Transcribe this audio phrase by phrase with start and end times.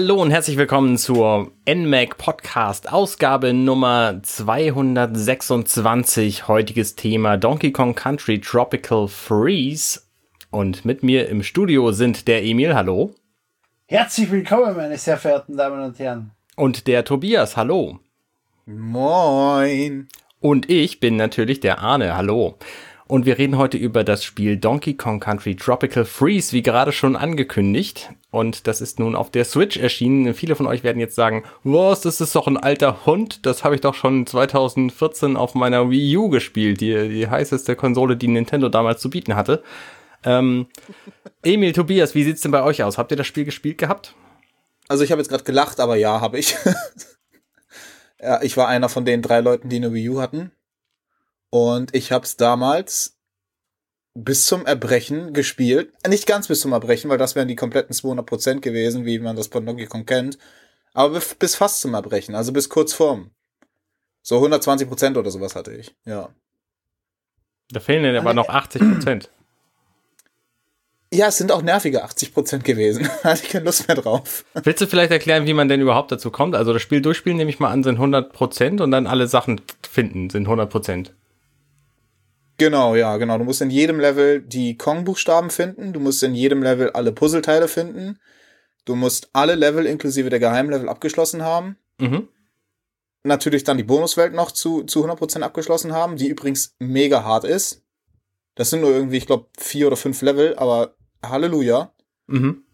[0.00, 6.46] Hallo und herzlich willkommen zur NMAC Podcast Ausgabe Nummer 226.
[6.46, 10.02] Heutiges Thema Donkey Kong Country Tropical Freeze.
[10.50, 13.12] Und mit mir im Studio sind der Emil, hallo.
[13.86, 16.30] Herzlich willkommen, meine sehr verehrten Damen und Herren.
[16.54, 17.98] Und der Tobias, hallo.
[18.66, 20.06] Moin.
[20.38, 22.56] Und ich bin natürlich der Arne, hallo.
[23.08, 27.16] Und wir reden heute über das Spiel Donkey Kong Country Tropical Freeze, wie gerade schon
[27.16, 28.10] angekündigt.
[28.30, 30.34] Und das ist nun auf der Switch erschienen.
[30.34, 33.46] Viele von euch werden jetzt sagen, was, das ist doch ein alter Hund.
[33.46, 36.82] Das habe ich doch schon 2014 auf meiner Wii U gespielt.
[36.82, 39.62] Die, die heißeste Konsole, die Nintendo damals zu bieten hatte.
[40.22, 40.66] Ähm,
[41.42, 42.98] Emil, Tobias, wie sieht's denn bei euch aus?
[42.98, 44.14] Habt ihr das Spiel gespielt gehabt?
[44.86, 46.56] Also ich habe jetzt gerade gelacht, aber ja, habe ich.
[48.20, 50.52] ja, ich war einer von den drei Leuten, die eine Wii U hatten.
[51.50, 53.18] Und ich habe es damals
[54.14, 55.92] bis zum Erbrechen gespielt.
[56.06, 59.46] Nicht ganz bis zum Erbrechen, weil das wären die kompletten 200% gewesen, wie man das
[59.46, 60.38] von Donkey Kong kennt.
[60.92, 63.30] Aber bis fast zum Erbrechen, also bis kurz vorm.
[64.22, 66.30] So 120% oder sowas hatte ich, ja.
[67.70, 69.28] Da fehlen dann aber noch 80%.
[71.10, 73.08] Ja, es sind auch nervige 80% gewesen.
[73.22, 74.44] da hatte ich keine Lust mehr drauf.
[74.54, 76.54] Willst du vielleicht erklären, wie man denn überhaupt dazu kommt?
[76.54, 80.28] Also das Spiel durchspielen, nehme ich mal an, sind 100% und dann alle Sachen finden
[80.28, 81.10] sind 100%.
[82.58, 83.38] Genau, ja, genau.
[83.38, 85.92] Du musst in jedem Level die Kong-Buchstaben finden.
[85.92, 88.18] Du musst in jedem Level alle Puzzleteile finden.
[88.84, 91.76] Du musst alle Level inklusive der Geheimlevel abgeschlossen haben.
[92.00, 92.28] Mhm.
[93.22, 97.84] Natürlich dann die Bonuswelt noch zu, zu 100% abgeschlossen haben, die übrigens mega hart ist.
[98.56, 101.92] Das sind nur irgendwie, ich glaube, vier oder fünf Level, aber Halleluja.
[102.26, 102.64] Mhm.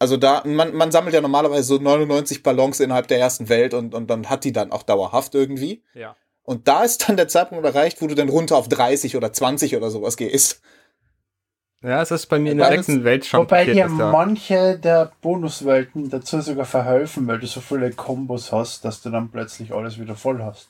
[0.00, 3.94] Also da, man, man sammelt ja normalerweise so 99 Ballons innerhalb der ersten Welt und,
[3.94, 5.84] und dann hat die dann auch dauerhaft irgendwie.
[5.94, 6.16] Ja.
[6.44, 9.76] Und da ist dann der Zeitpunkt erreicht, wo du dann runter auf 30 oder 20
[9.76, 10.60] oder sowas gehst.
[11.82, 16.08] Ja, es ist bei mir in der sechsten Welt schon Wobei da- manche der Bonuswelten
[16.08, 20.14] dazu sogar verhelfen, weil du so viele Kombos hast, dass du dann plötzlich alles wieder
[20.16, 20.68] voll hast.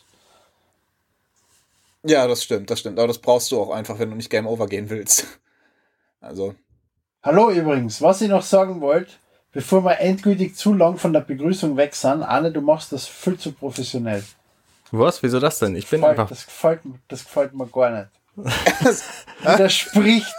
[2.05, 2.99] Ja, das stimmt, das stimmt.
[2.99, 5.27] Aber das brauchst du auch einfach, wenn du nicht Game Over gehen willst.
[6.21, 6.55] Also,
[7.23, 9.13] Hallo übrigens, was ich noch sagen wollte,
[9.53, 13.37] bevor wir endgültig zu lang von der Begrüßung weg sind, Anne, du machst das viel
[13.37, 14.25] zu professionell.
[14.99, 15.23] Was?
[15.23, 15.75] Wieso das denn?
[15.77, 16.29] Ich bin Gefällt- einfach.
[16.29, 18.09] Das gefällt, das gefällt mir gar nicht.
[19.43, 20.35] widerspricht,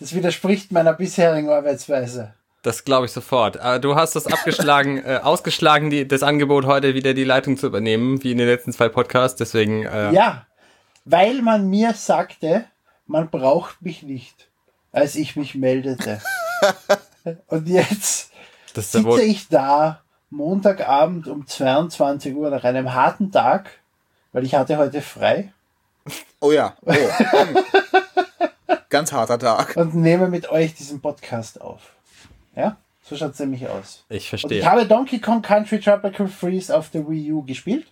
[0.00, 2.34] das widerspricht meiner bisherigen Arbeitsweise.
[2.62, 3.58] Das glaube ich sofort.
[3.58, 7.66] Aber du hast das abgeschlagen, äh, ausgeschlagen, die, das Angebot heute wieder die Leitung zu
[7.66, 9.38] übernehmen, wie in den letzten zwei Podcasts.
[9.38, 10.46] Deswegen, äh, Ja,
[11.04, 12.64] weil man mir sagte,
[13.06, 14.48] man braucht mich nicht,
[14.92, 16.20] als ich mich meldete.
[17.46, 18.30] Und jetzt
[18.74, 20.02] das sitze ich da,
[20.36, 23.70] Montagabend um 22 Uhr nach einem harten Tag,
[24.32, 25.52] weil ich hatte heute frei
[26.40, 26.76] oh ja.
[26.84, 26.92] Oh.
[28.88, 29.76] Ganz harter Tag.
[29.76, 31.94] und nehme mit euch diesen Podcast auf.
[32.54, 34.04] Ja, so schaut es nämlich aus.
[34.08, 34.60] Ich Und verstehe.
[34.60, 37.86] ich habe Donkey Kong Country Tropical Freeze auf der Wii U gespielt.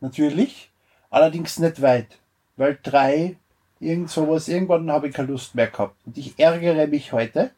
[0.00, 0.70] Natürlich.
[1.10, 2.18] Allerdings nicht weit.
[2.56, 3.36] Weil drei,
[3.80, 5.96] irgend sowas, irgendwann habe ich keine Lust mehr gehabt.
[6.04, 7.50] Und ich ärgere mich heute,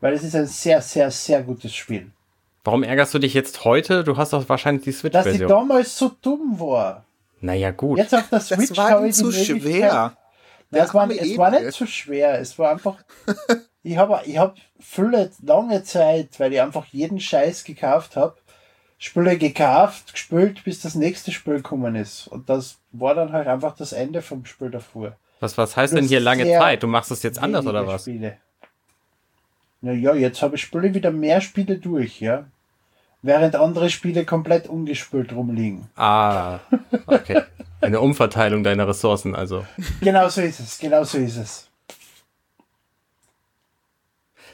[0.00, 2.10] weil es ist ein sehr, sehr, sehr gutes Spiel.
[2.64, 4.04] Warum ärgerst du dich jetzt heute?
[4.04, 5.48] Du hast doch wahrscheinlich die Dass ich Switch-Version.
[5.48, 7.04] damals so dumm war.
[7.40, 7.98] Naja, gut.
[7.98, 10.16] Jetzt auf der Switch Das war ich die zu schwer.
[10.70, 12.38] Nein, es, war, es war nicht so schwer.
[12.38, 12.96] Es war einfach.
[13.82, 18.36] ich habe ich hab viele, lange Zeit, weil ich einfach jeden Scheiß gekauft habe,
[18.98, 22.28] Spiele gekauft, gespielt, bis das nächste Spiel gekommen ist.
[22.28, 25.16] Und das war dann halt einfach das Ende vom Spiel davor.
[25.40, 26.82] Was, was heißt denn hier lange Zeit?
[26.82, 28.02] Du machst es jetzt anders oder was?
[28.02, 28.36] Spiele.
[29.82, 32.46] Naja, jetzt habe ich Spiele wieder mehr Spiele durch, ja.
[33.22, 35.88] Während andere Spiele komplett ungespielt rumliegen.
[35.96, 36.60] Ah,
[37.06, 37.42] okay.
[37.80, 39.66] Eine Umverteilung deiner Ressourcen, also.
[40.00, 41.70] Genau so ist es, genau so ist es.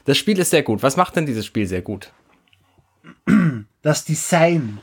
[0.05, 0.83] Das Spiel ist sehr gut.
[0.83, 2.11] Was macht denn dieses Spiel sehr gut?
[3.81, 4.79] das Design.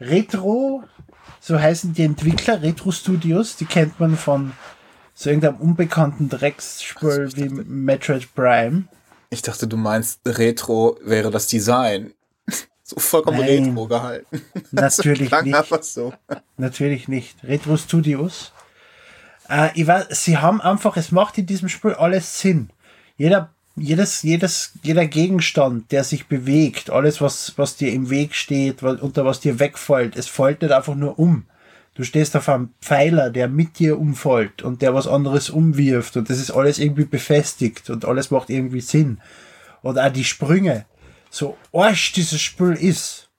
[0.00, 0.84] Retro,
[1.40, 4.52] so heißen die Entwickler, Retro Studios, die kennt man von
[5.14, 8.84] so irgendeinem unbekannten Drecksspiel wie Metroid Prime.
[9.30, 12.12] Ich dachte, du meinst, Retro wäre das Design.
[12.88, 13.64] So vollkommen Nein.
[13.66, 14.40] retro gehalten.
[14.70, 15.54] Natürlich Klang nicht.
[15.54, 16.14] einfach so.
[16.56, 17.36] Natürlich nicht.
[17.44, 18.52] Retro Studios.
[19.50, 22.70] Äh, ich weiß, sie haben einfach, es macht in diesem Spiel alles Sinn.
[23.18, 28.82] Jeder, jedes, jedes, jeder Gegenstand, der sich bewegt, alles, was, was dir im Weg steht,
[28.82, 31.44] was, unter was dir wegfällt, es fällt nicht einfach nur um.
[31.98, 36.30] Du stehst auf einem Pfeiler, der mit dir umfällt und der was anderes umwirft und
[36.30, 39.20] das ist alles irgendwie befestigt und alles macht irgendwie Sinn.
[39.82, 40.86] Und auch die Sprünge.
[41.28, 43.30] So arsch dieses Spiel ist.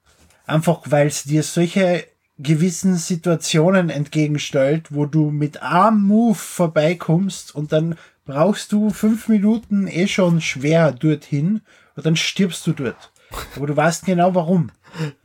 [0.46, 2.04] Einfach weil es dir solche
[2.38, 7.96] gewissen Situationen entgegenstellt, wo du mit einem Move vorbeikommst und dann
[8.26, 11.62] brauchst du fünf Minuten eh schon schwer dorthin
[11.96, 13.14] und dann stirbst du dort.
[13.56, 14.70] Aber du weißt genau warum.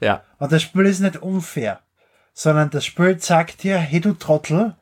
[0.01, 0.23] Ja.
[0.39, 1.81] Und das Spiel ist nicht unfair,
[2.35, 4.75] sondern das Spiel sagt dir, hey du Trottel,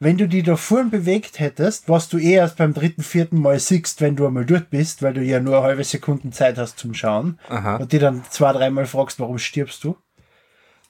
[0.00, 3.60] wenn du die da vorn bewegt hättest, was du eh erst beim dritten, vierten Mal
[3.60, 6.78] siehst, wenn du einmal dort bist, weil du ja nur eine halbe Sekunden Zeit hast
[6.78, 7.76] zum Schauen Aha.
[7.76, 9.96] und die dann zwei, dreimal fragst, warum stirbst du,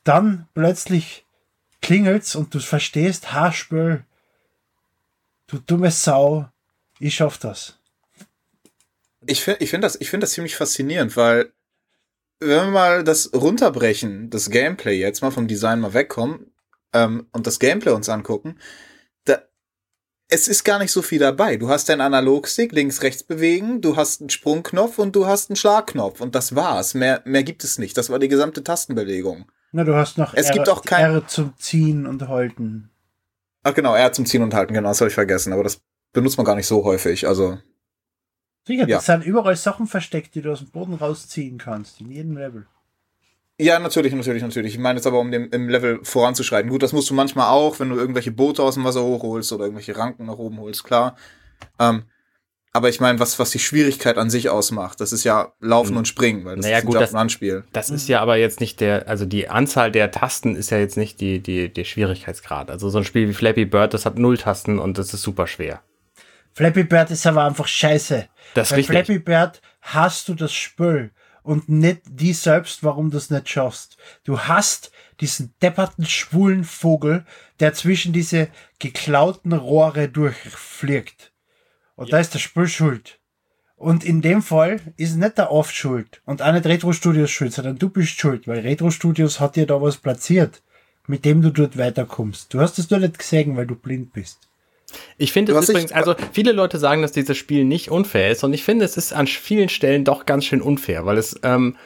[0.05, 1.27] dann plötzlich
[1.83, 4.05] klingelt's und du verstehst, Haarspül,
[5.49, 6.49] du dumme Sau,
[6.99, 7.79] ich schaff das.
[9.27, 11.53] Ich finde ich find das, ich find das ziemlich faszinierend, weil
[12.49, 16.53] wenn wir mal das runterbrechen, das Gameplay jetzt mal vom Design mal wegkommen
[16.93, 18.59] ähm, und das Gameplay uns angucken,
[19.25, 19.39] da,
[20.29, 21.57] es ist gar nicht so viel dabei.
[21.57, 25.57] Du hast deinen Analogstick links, rechts bewegen, du hast einen Sprungknopf und du hast einen
[25.57, 26.95] Schlagknopf und das war's.
[26.95, 27.97] Mehr, mehr gibt es nicht.
[27.97, 29.47] Das war die gesamte Tastenbelegung.
[29.73, 32.91] Na, du hast noch Es R, gibt auch kein- R zum Ziehen und Halten.
[33.65, 35.81] Ach genau, R zum Ziehen und Halten, genau, das habe ich vergessen, aber das
[36.13, 37.27] benutzt man gar nicht so häufig.
[37.27, 37.59] Also
[38.67, 38.97] Sicher, Ja.
[38.97, 42.67] das sind überall Sachen versteckt, die du aus dem Boden rausziehen kannst, in jedem Level.
[43.61, 44.73] Ja, natürlich, natürlich, natürlich.
[44.75, 46.71] Ich meine jetzt aber, um dem, im Level voranzuschreiten.
[46.71, 49.65] Gut, das musst du manchmal auch, wenn du irgendwelche Boote aus dem Wasser hochholst oder
[49.65, 51.15] irgendwelche Ranken nach oben holst, klar.
[51.79, 52.03] Ähm,
[52.73, 56.09] aber ich meine, was, was die Schwierigkeit an sich ausmacht, das ist ja Laufen und
[56.09, 57.63] Springen, weil das Naja, ist ein gut, das- and Spiel.
[57.73, 60.97] Das ist ja aber jetzt nicht der, also die Anzahl der Tasten ist ja jetzt
[60.97, 62.71] nicht die, die, der Schwierigkeitsgrad.
[62.73, 65.47] Also so ein Spiel wie Flappy Bird, das hat null Tasten und das ist super
[65.47, 65.81] schwer.
[66.55, 68.29] Flappy Bird ist aber einfach scheiße.
[68.55, 68.93] Das Bei richtig.
[68.93, 71.11] Flappy Bird hast du das Spiel
[71.43, 73.99] und nicht die selbst, warum du es nicht schaffst.
[74.25, 77.25] Du hast diesen depperten, schwulen Vogel,
[77.61, 78.49] der zwischen diese
[78.79, 81.33] geklauten Rohre durchfliegt.
[81.97, 83.19] Und da ist das Spiel schuld.
[83.77, 87.53] Und in dem Fall ist nicht der Off schuld und auch nicht Retro Studios schuld,
[87.53, 90.63] sondern du bist schuld, weil Retro Studios hat dir da was platziert,
[91.07, 92.55] mit dem du dort weiterkommst.
[92.55, 94.49] Du hast es nur nicht gesehen, weil du blind bist.
[95.19, 98.53] Ich finde es übrigens, also viele Leute sagen, dass dieses Spiel nicht unfair ist und
[98.53, 101.77] ich finde, es ist an vielen Stellen doch ganz schön unfair, weil es ähm,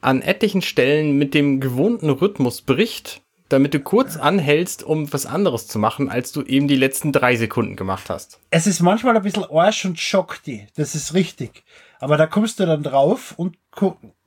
[0.00, 5.66] an etlichen Stellen mit dem gewohnten Rhythmus bricht, damit du kurz anhältst, um was anderes
[5.66, 8.40] zu machen, als du eben die letzten drei Sekunden gemacht hast.
[8.50, 10.66] es ist manchmal ein bisschen Arsch und schockt die.
[10.76, 11.62] Das ist richtig.
[12.00, 13.56] Aber da kommst du dann drauf und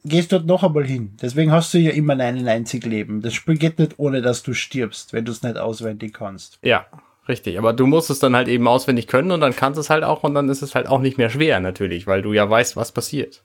[0.05, 1.17] gehst dort noch einmal hin.
[1.21, 3.21] Deswegen hast du ja immer einen einzig Leben.
[3.21, 6.59] Das Spiel geht nicht ohne, dass du stirbst, wenn du es nicht auswendig kannst.
[6.61, 6.85] Ja,
[7.27, 7.57] richtig.
[7.57, 10.03] Aber du musst es dann halt eben auswendig können und dann kannst du es halt
[10.03, 12.75] auch und dann ist es halt auch nicht mehr schwer natürlich, weil du ja weißt,
[12.75, 13.43] was passiert.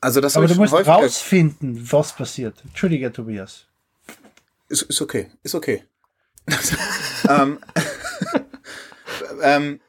[0.00, 0.92] Also das Aber du musst häufiger.
[0.96, 2.56] rausfinden, was passiert.
[2.64, 3.66] Entschuldige, Tobias.
[4.68, 5.84] Ist, ist okay, ist okay.
[7.28, 7.58] ähm,
[9.42, 9.80] ähm,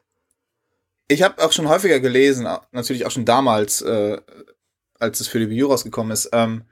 [1.08, 4.18] ich habe auch schon häufiger gelesen, natürlich auch schon damals, äh,
[5.00, 6.64] als es für die Wii U rausgekommen ist, ähm,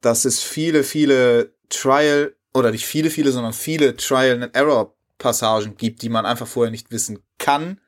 [0.00, 3.96] dass es viele, viele Trial, oder nicht viele, viele, sondern viele
[5.20, 7.80] Trial-and-Error-Passagen gibt, die man einfach vorher nicht wissen kann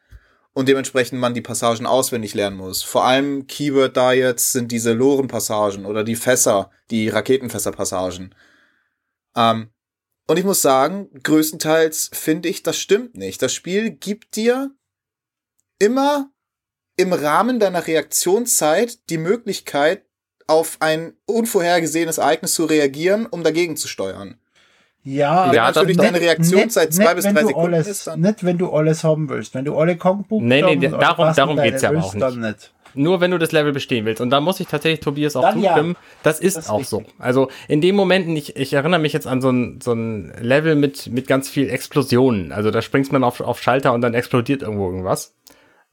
[0.53, 2.83] und dementsprechend man die Passagen auswendig lernen muss.
[2.83, 8.35] Vor allem Keyword da jetzt sind diese Loren-Passagen oder die Fässer, die Raketenfässer-Passagen.
[9.35, 9.71] Ähm,
[10.29, 13.43] und ich muss sagen, größtenteils finde ich, das stimmt nicht.
[13.43, 14.71] Das Spiel gibt dir
[15.79, 16.31] immer
[16.97, 20.05] im Rahmen deiner Reaktionszeit die Möglichkeit,
[20.47, 24.42] auf ein unvorhergesehenes Ereignis zu reagieren, um dagegen zu steuern.
[25.05, 28.45] Ja, Ja, natürlich deine Reaktionszeit zwei bis wenn drei du Sekunden alles, ist, dann Nicht,
[28.45, 29.55] wenn du alles haben willst.
[29.55, 32.73] Wenn du alle Kongbuchstaben Nee, nee, darum- darum Tastenteile geht's ja aber auch dann nicht.
[32.95, 34.21] Nur wenn du das Level bestehen willst.
[34.21, 35.71] Und da muss ich tatsächlich Tobias auch Dann ja.
[35.73, 35.97] zustimmen.
[36.23, 36.99] Das ist Das ist auch so.
[36.99, 37.15] richtig.
[37.19, 40.77] Also in dem Momenten, ich, ich erinnere mich jetzt an so ein, so ein Level
[40.77, 42.53] mit, mit ganz viel Explosionen.
[42.53, 45.35] Also da springst man auf, auf Schalter und dann explodiert irgendwo irgendwas.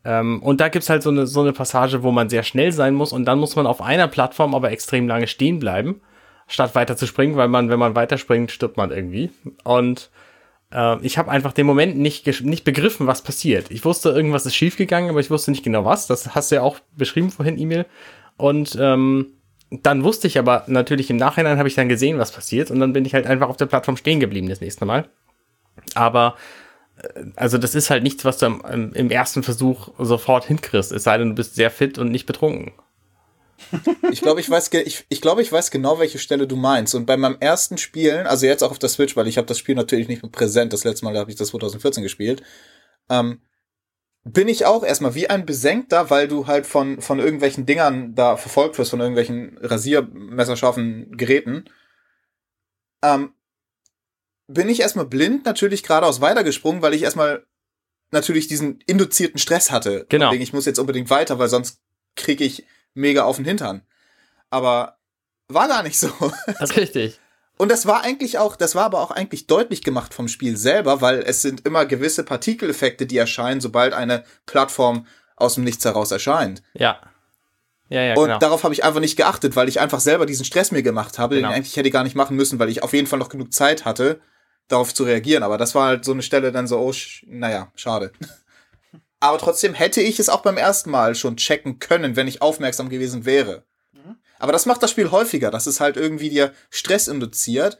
[0.06, 2.94] Ähm, und da gibt's halt so eine, so eine Passage, wo man sehr schnell sein
[2.94, 6.02] muss und dann muss man auf einer Plattform aber extrem lange stehen bleiben,
[6.50, 9.30] statt weiter zu springen, weil man, wenn man weiterspringt, stirbt man irgendwie.
[9.64, 10.10] Und
[10.74, 13.72] äh, ich habe einfach den Moment nicht, nicht begriffen, was passiert.
[13.72, 16.08] Ich wusste, irgendwas ist schiefgegangen, aber ich wusste nicht genau was.
[16.08, 17.86] Das hast du ja auch beschrieben vorhin, E-Mail.
[18.36, 19.28] Und ähm,
[19.70, 22.72] dann wusste ich aber natürlich im Nachhinein habe ich dann gesehen, was passiert.
[22.72, 25.08] Und dann bin ich halt einfach auf der Plattform stehen geblieben das nächste Mal.
[25.94, 26.36] Aber
[26.98, 30.92] äh, also das ist halt nichts, was du im ersten Versuch sofort hinkriegst.
[30.92, 32.74] Es sei denn, du bist sehr fit und nicht betrunken.
[34.12, 36.96] Ich glaube, ich weiß, ich, ich glaube, ich weiß genau, welche Stelle du meinst.
[36.96, 39.60] Und bei meinem ersten Spielen, also jetzt auch auf der Switch, weil ich habe das
[39.60, 40.74] Spiel natürlich nicht mehr präsent.
[40.74, 42.42] Das letzte Mal habe ich das 2014 gespielt.
[43.10, 43.42] Ähm,
[44.24, 48.38] bin ich auch erstmal wie ein Besenkter, weil du halt von von irgendwelchen Dingern da
[48.38, 51.66] verfolgt wirst, von irgendwelchen rasiermesserscharfen Geräten.
[53.02, 53.34] Ähm,
[54.48, 57.46] bin ich erstmal blind, natürlich geradeaus weitergesprungen, weil ich erstmal
[58.12, 60.06] natürlich diesen induzierten Stress hatte.
[60.10, 60.34] Genau.
[60.34, 61.80] Ich muss jetzt unbedingt weiter, weil sonst
[62.16, 62.66] kriege ich
[63.00, 63.82] mega auf den Hintern.
[64.50, 64.98] Aber
[65.48, 66.12] war gar nicht so.
[66.46, 67.20] Das ist richtig.
[67.58, 71.02] Und das war eigentlich auch, das war aber auch eigentlich deutlich gemacht vom Spiel selber,
[71.02, 76.12] weil es sind immer gewisse Partikeleffekte, die erscheinen, sobald eine Plattform aus dem Nichts heraus
[76.12, 76.62] erscheint.
[76.74, 77.02] Ja.
[77.90, 78.38] Ja, ja, und genau.
[78.38, 81.36] darauf habe ich einfach nicht geachtet, weil ich einfach selber diesen Stress mir gemacht habe,
[81.36, 81.48] Genau.
[81.48, 83.52] den ich eigentlich hätte gar nicht machen müssen, weil ich auf jeden Fall noch genug
[83.52, 84.22] Zeit hatte,
[84.68, 85.42] darauf zu reagieren.
[85.42, 88.12] Aber das war halt so eine Stelle dann so, oh, sch naja, schade.
[89.20, 92.90] Aber trotzdem hätte ich es auch beim ersten Mal schon checken können, wenn ich aufmerksam
[92.90, 93.66] gewesen wäre.
[94.40, 97.78] Aber das macht das Spiel häufiger, dass es halt irgendwie dir Stress induziert,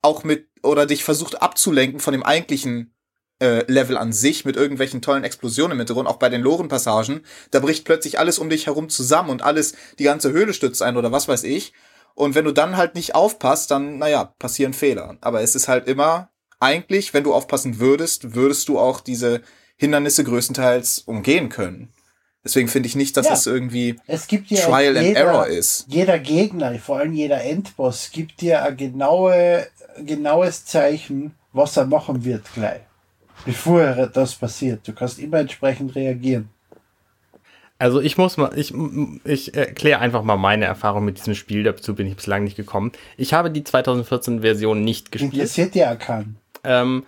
[0.00, 2.94] auch mit, oder dich versucht abzulenken von dem eigentlichen
[3.40, 7.24] äh, Level an sich mit irgendwelchen tollen Explosionen im Hintergrund, auch bei den Lorenpassagen.
[7.50, 10.96] Da bricht plötzlich alles um dich herum zusammen und alles, die ganze Höhle stürzt ein
[10.96, 11.72] oder was weiß ich.
[12.14, 15.18] Und wenn du dann halt nicht aufpasst, dann, naja, passieren Fehler.
[15.20, 19.42] Aber es ist halt immer, eigentlich, wenn du aufpassen würdest, würdest du auch diese
[19.76, 21.88] Hindernisse größtenteils umgehen können.
[22.44, 23.34] Deswegen finde ich nicht, dass Ja.
[23.34, 25.86] es irgendwie Es gibt ja Trial and jeder, Error ist.
[25.88, 29.66] Jeder Gegner, vor allem jeder Endboss, gibt dir ein genaue,
[30.04, 32.80] genaues Zeichen, was er machen wird gleich.
[33.44, 34.86] Bevor er das passiert.
[34.86, 36.48] Du kannst immer entsprechend reagieren.
[37.78, 38.72] Also ich muss mal, ich,
[39.24, 42.92] ich erkläre einfach mal meine Erfahrung mit diesem Spiel, dazu bin ich bislang nicht gekommen.
[43.16, 46.36] Ich habe die 2014-Version nicht gespielt, Interessiert ja keinen.
[46.62, 47.04] ähm,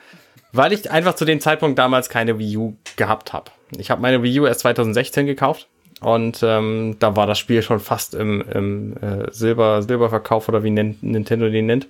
[0.55, 3.51] weil ich einfach zu dem Zeitpunkt damals keine Wii U gehabt habe.
[3.77, 5.69] Ich habe meine Wii U erst 2016 gekauft
[6.01, 10.71] und ähm, da war das Spiel schon fast im, im äh, Silber, Silberverkauf oder wie
[10.71, 11.89] nennt, Nintendo den nennt.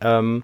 [0.00, 0.42] Ähm,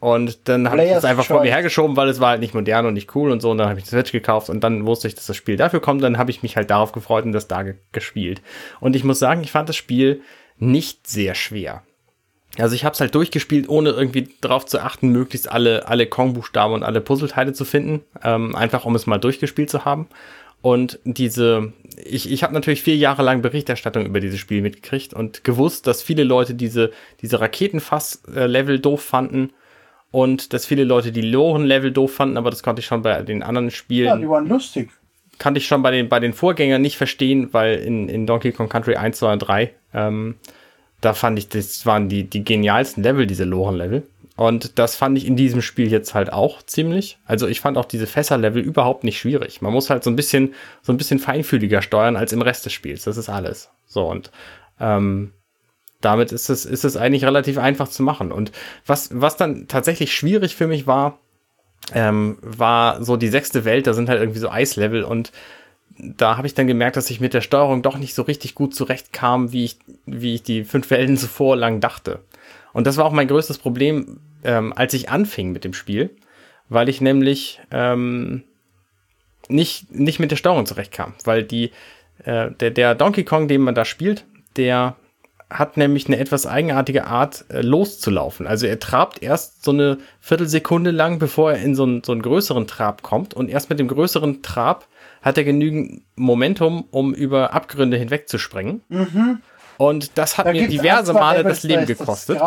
[0.00, 2.86] und dann habe ich es einfach vor mir hergeschoben, weil es war halt nicht modern
[2.86, 3.50] und nicht cool und so.
[3.50, 5.80] Und dann habe ich die Switch gekauft und dann wusste ich, dass das Spiel dafür
[5.80, 6.02] kommt.
[6.04, 8.40] Dann habe ich mich halt darauf gefreut und das da ge gespielt.
[8.78, 10.22] Und ich muss sagen, ich fand das Spiel
[10.56, 11.82] nicht sehr schwer.
[12.58, 16.74] Also ich habe es halt durchgespielt, ohne irgendwie darauf zu achten, möglichst alle, alle Kong-Buchstaben
[16.74, 18.02] und alle Puzzleteile zu finden.
[18.22, 20.08] Ähm, einfach um es mal durchgespielt zu haben.
[20.60, 21.72] Und diese,
[22.04, 26.02] ich, ich habe natürlich vier Jahre lang Berichterstattung über dieses Spiel mitgekriegt und gewusst, dass
[26.02, 26.90] viele Leute diese,
[27.22, 29.52] diese Raketenfass-Level doof fanden
[30.10, 33.42] und dass viele Leute die Loren-Level doof fanden, aber das konnte ich schon bei den
[33.42, 34.90] anderen Spielen Ja, die waren lustig.
[35.38, 38.68] kannte ich schon bei den, bei den Vorgängern nicht verstehen, weil in, in Donkey Kong
[38.68, 40.34] Country 1, 2 und 3, ähm,
[41.00, 44.02] da fand ich, das waren die, die genialsten Level, diese Loren-Level.
[44.36, 47.18] Und das fand ich in diesem Spiel jetzt halt auch ziemlich.
[47.24, 49.62] Also ich fand auch diese Fässer-Level überhaupt nicht schwierig.
[49.62, 52.72] Man muss halt so ein bisschen, so ein bisschen feinfühliger steuern als im Rest des
[52.72, 53.02] Spiels.
[53.02, 53.70] Das ist alles.
[53.86, 54.30] So und
[54.78, 55.32] ähm,
[56.00, 58.30] damit ist es, ist es eigentlich relativ einfach zu machen.
[58.30, 58.52] Und
[58.86, 61.18] was, was dann tatsächlich schwierig für mich war,
[61.92, 65.32] ähm, war so die sechste Welt, da sind halt irgendwie so Eislevel und
[65.98, 68.74] da habe ich dann gemerkt, dass ich mit der Steuerung doch nicht so richtig gut
[68.74, 72.20] zurechtkam, wie ich, wie ich die fünf Welten zuvor lang dachte.
[72.72, 76.10] Und das war auch mein größtes Problem, ähm, als ich anfing mit dem Spiel,
[76.68, 78.44] weil ich nämlich ähm,
[79.48, 81.72] nicht, nicht mit der Steuerung zurechtkam, weil die,
[82.24, 84.24] äh, der, der Donkey Kong, den man da spielt,
[84.56, 84.96] der
[85.50, 88.46] hat nämlich eine etwas eigenartige Art, äh, loszulaufen.
[88.46, 92.22] Also er trabt erst so eine Viertelsekunde lang, bevor er in so einen, so einen
[92.22, 93.32] größeren Trab kommt.
[93.32, 94.86] Und erst mit dem größeren Trab
[95.22, 98.82] hat er genügend Momentum, um über Abgründe hinwegzuspringen.
[99.78, 102.36] Und das hat Da mir diverse Male das Leben gekostet.
[102.36, 102.42] Das.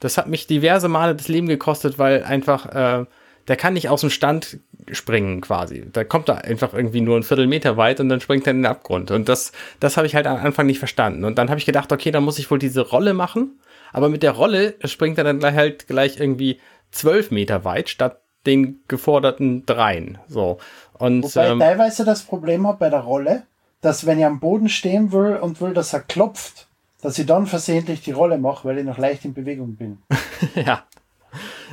[0.00, 3.06] Das hat mich diverse Male das Leben gekostet, weil einfach, äh,
[3.48, 4.58] der kann nicht aus dem Stand
[4.90, 5.84] springen quasi.
[5.92, 8.66] Da kommt er einfach irgendwie nur ein Viertelmeter weit und dann springt er in den
[8.66, 9.12] Abgrund.
[9.12, 11.24] Und das, das habe ich halt am Anfang nicht verstanden.
[11.24, 13.60] Und dann habe ich gedacht, okay, dann muss ich wohl diese Rolle machen.
[13.92, 16.58] Aber mit der Rolle springt er dann gleich halt gleich irgendwie
[16.90, 20.18] zwölf Meter weit statt den geforderten dreien.
[20.28, 20.58] So.
[21.02, 23.42] Und Wobei ich ähm, teilweise das Problem habe bei der Rolle,
[23.80, 26.68] dass wenn ich am Boden stehen will und will, dass er klopft,
[27.00, 29.98] dass ich dann versehentlich die Rolle mache, weil ich noch leicht in Bewegung bin.
[30.54, 30.84] ja.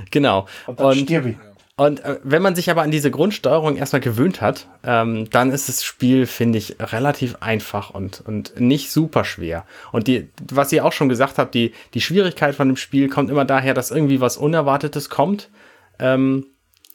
[0.09, 0.47] Genau.
[0.65, 1.37] Und dann Und stirb ich.
[1.75, 5.69] Und äh, wenn man sich aber an diese Grundsteuerung erstmal gewöhnt hat, ähm, dann ist
[5.69, 9.63] das Spiel, finde ich, relativ einfach und, und nicht super schwer.
[9.91, 13.29] Und die, was ihr auch schon gesagt habt, die, die Schwierigkeit von dem Spiel kommt
[13.29, 15.51] immer daher, dass irgendwie was Unerwartetes kommt,
[15.99, 16.47] ähm,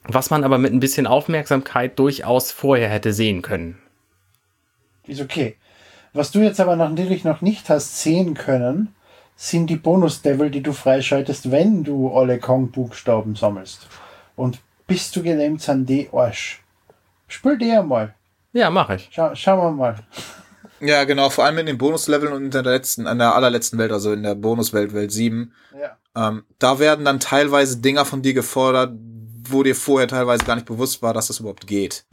[0.07, 3.79] was man aber mit ein bisschen Aufmerksamkeit durchaus vorher hätte sehen können.
[5.07, 5.57] Ist okay.
[6.13, 8.95] Was du jetzt aber natürlich noch nicht hast sehen können,
[9.37, 13.89] sind die Bonus-Level, die du freischaltest, wenn du alle Kong-Buchstaben sammelst.
[14.37, 16.63] Und bist du gelähmt sind die Arsch.
[17.27, 18.15] Spiel die einmal.
[18.53, 19.09] Ja, mache ich.
[19.11, 19.97] Schau, schauen wir mal.
[20.81, 23.91] Ja, genau, vor allem in den Bonusleveln und in der letzten, an der allerletzten Welt,
[23.91, 25.53] also in der Bonuswelt, Welt 7.
[25.81, 26.29] Ja.
[26.29, 28.93] Ähm, da werden dann teilweise Dinger von dir gefordert,
[29.51, 32.05] wo dir vorher teilweise gar nicht bewusst war, dass das überhaupt geht.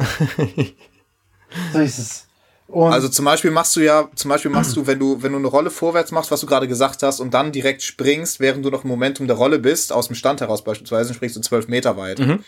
[1.73, 2.27] So ist es.
[2.67, 5.37] Und Also zum Beispiel machst du ja, zum Beispiel machst du, wenn du, wenn du
[5.37, 8.69] eine Rolle vorwärts machst, was du gerade gesagt hast, und dann direkt springst, während du
[8.69, 11.97] noch im Momentum der Rolle bist, aus dem Stand heraus beispielsweise, springst du zwölf Meter
[11.97, 12.19] weit.
[12.19, 12.45] Mhm.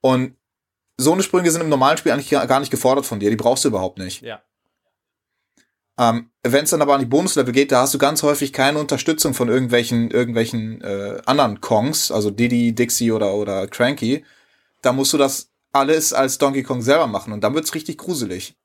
[0.00, 0.36] Und
[0.96, 3.64] so eine Sprünge sind im normalen Spiel eigentlich gar nicht gefordert von dir, die brauchst
[3.64, 4.22] du überhaupt nicht.
[4.22, 4.40] Ja.
[5.98, 8.78] Ähm, Wenn es dann aber an die Bonuslevel geht, da hast du ganz häufig keine
[8.78, 14.24] Unterstützung von irgendwelchen, irgendwelchen äh, anderen Kongs, also Diddy, Dixie oder, oder Cranky.
[14.82, 18.56] Da musst du das alles als Donkey Kong selber machen und dann wird's richtig gruselig.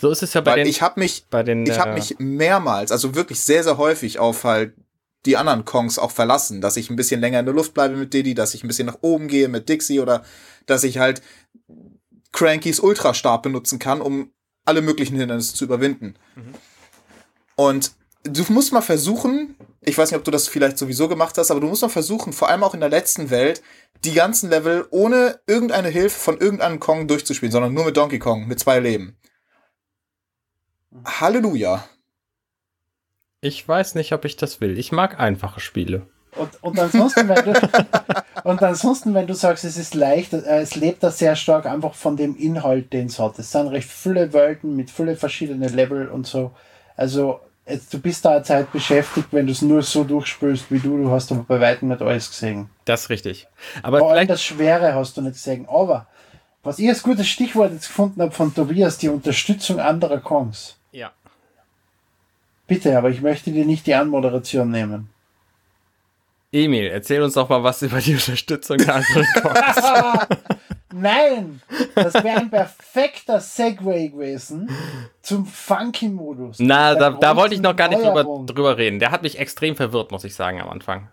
[0.00, 1.94] So ist es ja bei Weil den, ich habe mich, bei den, ich habe äh,
[1.94, 4.74] mich mehrmals, also wirklich sehr, sehr häufig auf halt
[5.26, 8.12] die anderen Kongs auch verlassen, dass ich ein bisschen länger in der Luft bleibe mit
[8.12, 10.24] Diddy, dass ich ein bisschen nach oben gehe mit Dixie oder
[10.66, 11.22] dass ich halt
[12.32, 14.32] Crankys Ultrastab benutzen kann, um
[14.64, 16.14] alle möglichen Hindernisse zu überwinden.
[17.56, 17.92] Und
[18.24, 21.60] du musst mal versuchen, ich weiß nicht, ob du das vielleicht sowieso gemacht hast, aber
[21.60, 23.62] du musst mal versuchen, vor allem auch in der letzten Welt,
[24.04, 28.46] die ganzen Level ohne irgendeine Hilfe von irgendeinem Kong durchzuspielen, sondern nur mit Donkey Kong,
[28.46, 29.16] mit zwei Leben.
[31.04, 31.88] Halleluja.
[33.40, 34.78] ich weiß nicht, ob ich das will.
[34.78, 36.06] Ich mag einfache Spiele.
[36.36, 37.52] Und, und ansonsten, wenn du,
[38.44, 41.94] und ansonsten, wenn du sagst, es ist leicht, äh, es lebt da sehr stark einfach
[41.94, 43.38] von dem Inhalt, den es hat.
[43.38, 46.52] Es sind recht viele Welten mit viele verschiedene Level und so.
[46.96, 50.78] Also, jetzt, du bist da eine Zeit beschäftigt, wenn du es nur so durchspülst wie
[50.78, 50.96] du.
[50.96, 52.70] Du hast aber bei weitem nicht alles gesehen.
[52.86, 53.46] Das ist richtig.
[53.82, 55.66] Aber Vor allem das Schwere hast du nicht gesehen.
[55.68, 56.06] Aber,
[56.62, 60.76] was ich als gutes Stichwort jetzt gefunden habe von Tobias, die Unterstützung anderer Kongs.
[60.92, 61.10] ja.
[62.68, 65.10] Bitte, aber ich möchte dir nicht die Anmoderation nehmen.
[66.52, 70.28] Emil, erzähl uns doch mal was über die Unterstützung der anderen Kongs.
[70.94, 71.62] Nein,
[71.94, 74.68] das wäre ein perfekter Segway gewesen
[75.22, 76.58] zum Funky-Modus.
[76.60, 78.98] Na, da, da wollte ich noch gar nicht drüber, drüber reden.
[78.98, 81.08] Der hat mich extrem verwirrt, muss ich sagen, am Anfang.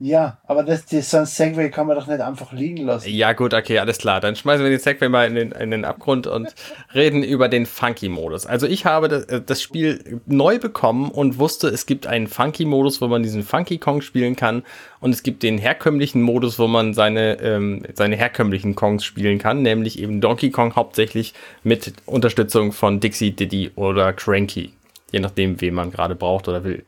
[0.00, 3.08] Ja, aber das, das, so ein Segway kann man doch nicht einfach liegen lassen.
[3.08, 4.20] Ja, gut, okay, alles klar.
[4.20, 6.52] Dann schmeißen wir den Segway mal in den, in den Abgrund und
[6.94, 8.44] reden über den Funky-Modus.
[8.44, 13.00] Also ich habe das, äh, das Spiel neu bekommen und wusste, es gibt einen Funky-Modus,
[13.00, 14.64] wo man diesen Funky Kong spielen kann.
[14.98, 19.62] Und es gibt den herkömmlichen Modus, wo man seine, ähm, seine herkömmlichen Kongs spielen kann,
[19.62, 24.72] nämlich eben Donkey Kong hauptsächlich mit Unterstützung von Dixie, Diddy oder Cranky.
[25.12, 26.84] Je nachdem, wen man gerade braucht oder will.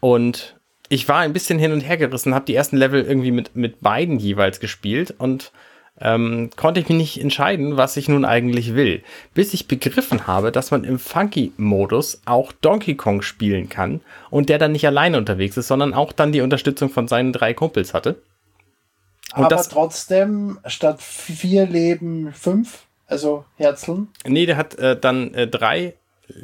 [0.00, 0.56] Und
[0.92, 3.80] ich war ein bisschen hin und her gerissen, habe die ersten Level irgendwie mit, mit
[3.80, 5.50] beiden jeweils gespielt und
[5.98, 9.02] ähm, konnte ich mich nicht entscheiden, was ich nun eigentlich will.
[9.32, 14.58] Bis ich begriffen habe, dass man im Funky-Modus auch Donkey Kong spielen kann und der
[14.58, 18.20] dann nicht alleine unterwegs ist, sondern auch dann die Unterstützung von seinen drei Kumpels hatte.
[19.34, 24.08] Und aber trotzdem statt vier Leben fünf, also Herzeln.
[24.26, 25.94] Nee, der hat äh, dann äh, drei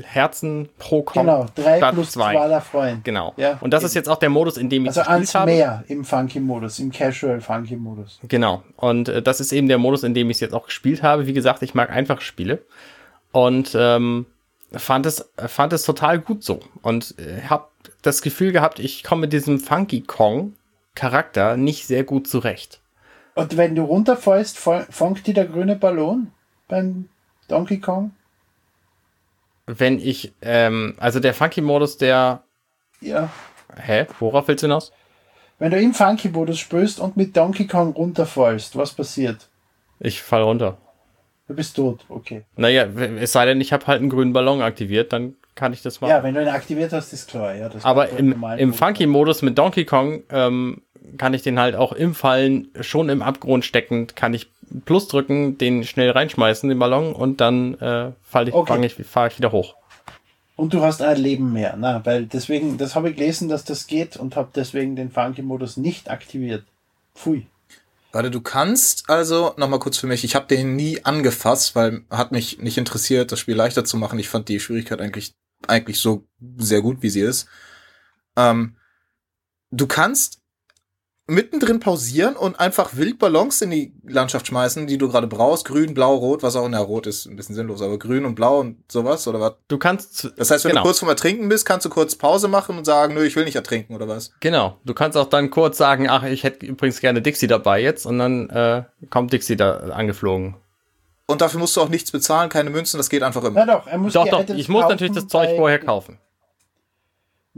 [0.03, 2.35] Herzen pro Kong Genau, drei plus zwei.
[2.35, 3.05] zwei Freund.
[3.05, 3.33] Genau.
[3.37, 3.87] Ja, und das eben.
[3.89, 5.51] ist jetzt auch der Modus, in dem ich Also gespielt eins habe.
[5.51, 8.21] mehr im Funky-Modus, im Casual-Funky-Modus.
[8.29, 8.63] Genau.
[8.77, 11.27] Und äh, das ist eben der Modus, in dem ich es jetzt auch gespielt habe.
[11.27, 12.63] Wie gesagt, ich mag einfache Spiele.
[13.33, 14.27] Und ähm,
[14.73, 16.61] fand, es, fand es total gut so.
[16.83, 17.69] Und äh, habe
[18.03, 20.55] das Gefühl gehabt, ich komme mit diesem Funky Kong
[20.95, 22.81] Charakter nicht sehr gut zurecht.
[23.35, 26.33] Und wenn du runterfällst, fang- fängt dir der grüne Ballon
[26.67, 27.09] beim
[27.47, 28.11] Donkey Kong?
[29.71, 32.43] Wenn ich, ähm, also der Funky-Modus, der,
[33.03, 33.29] Ja.
[33.77, 34.93] hä, worauf willst du hinaus?
[35.59, 39.49] Wenn du im Funky-Modus spielst und mit Donkey Kong runterfallst, was passiert?
[40.01, 40.79] Ich fall runter.
[41.49, 42.45] Du bist tot, okay.
[42.57, 42.85] Naja,
[43.21, 46.11] es sei denn, ich habe halt einen grünen Ballon aktiviert, dann kann ich das machen.
[46.11, 47.55] Ja, wenn du ihn aktiviert hast, ist klar.
[47.55, 48.77] Ja, Aber im, im Modus.
[48.79, 50.83] Funky-Modus mit Donkey Kong ähm,
[51.19, 54.51] kann ich den halt auch im Fallen, schon im Abgrund steckend, kann ich
[54.85, 58.85] Plus drücken, den schnell reinschmeißen, den Ballon, und dann äh, fall ich, Okay.
[58.85, 59.75] ich, fahre ich wieder hoch.
[60.57, 61.77] Und du hast ein Leben mehr.
[61.79, 65.77] Na, weil deswegen, das habe ich gelesen, dass das geht und habe deswegen den Funky-Modus
[65.77, 66.65] nicht aktiviert.
[67.15, 67.47] Pfui.
[68.11, 72.33] Warte, du kannst also, nochmal kurz für mich, ich habe den nie angefasst, weil hat
[72.33, 74.19] mich nicht interessiert, das Spiel leichter zu machen.
[74.19, 75.35] Ich fand die Schwierigkeit eigentlich,
[75.67, 76.27] eigentlich so
[76.57, 77.47] sehr gut, wie sie ist.
[78.37, 78.77] Ähm,
[79.71, 80.41] du kannst
[81.29, 85.67] mittendrin pausieren und einfach wild Ballons in die Landschaft schmeißen, die du gerade brauchst.
[85.67, 88.35] Grün, blau, rot, was auch in der Rot ist, ein bisschen sinnlos, aber grün und
[88.35, 89.53] blau und sowas, oder was?
[89.69, 92.49] Du kannst, Das heißt, wenn genau, du kurz vorm Ertrinken bist, kannst du kurz Pause
[92.49, 94.33] machen und sagen, nö, ich will nicht ertrinken, oder was?
[94.41, 98.07] genau, du kannst auch dann kurz sagen, ach, ich hätte übrigens gerne Dixie dabei jetzt,
[98.07, 100.57] und dann äh, kommt Dixie da angeflogen.
[101.27, 103.67] Und dafür musst du auch nichts bezahlen, keine Münzen, das geht einfach immer.
[103.67, 106.19] Na doch, er muss Doch, doch, ich muss natürlich das Zeug vorher kaufen.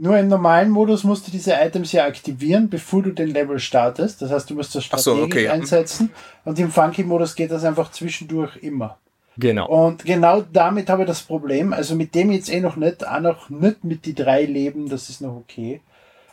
[0.03, 4.19] Nur im normalen Modus musst du diese Items ja aktivieren, bevor du den Level startest.
[4.23, 5.51] Das heißt, du musst das Ach so, strategisch okay, ja.
[5.51, 6.09] einsetzen.
[6.43, 8.97] Und im Funky-Modus geht das einfach zwischendurch immer.
[9.37, 9.67] Genau.
[9.67, 11.71] Und genau damit habe ich das Problem.
[11.71, 15.07] Also mit dem jetzt eh noch nicht, auch noch nicht mit die drei Leben, das
[15.07, 15.81] ist noch okay.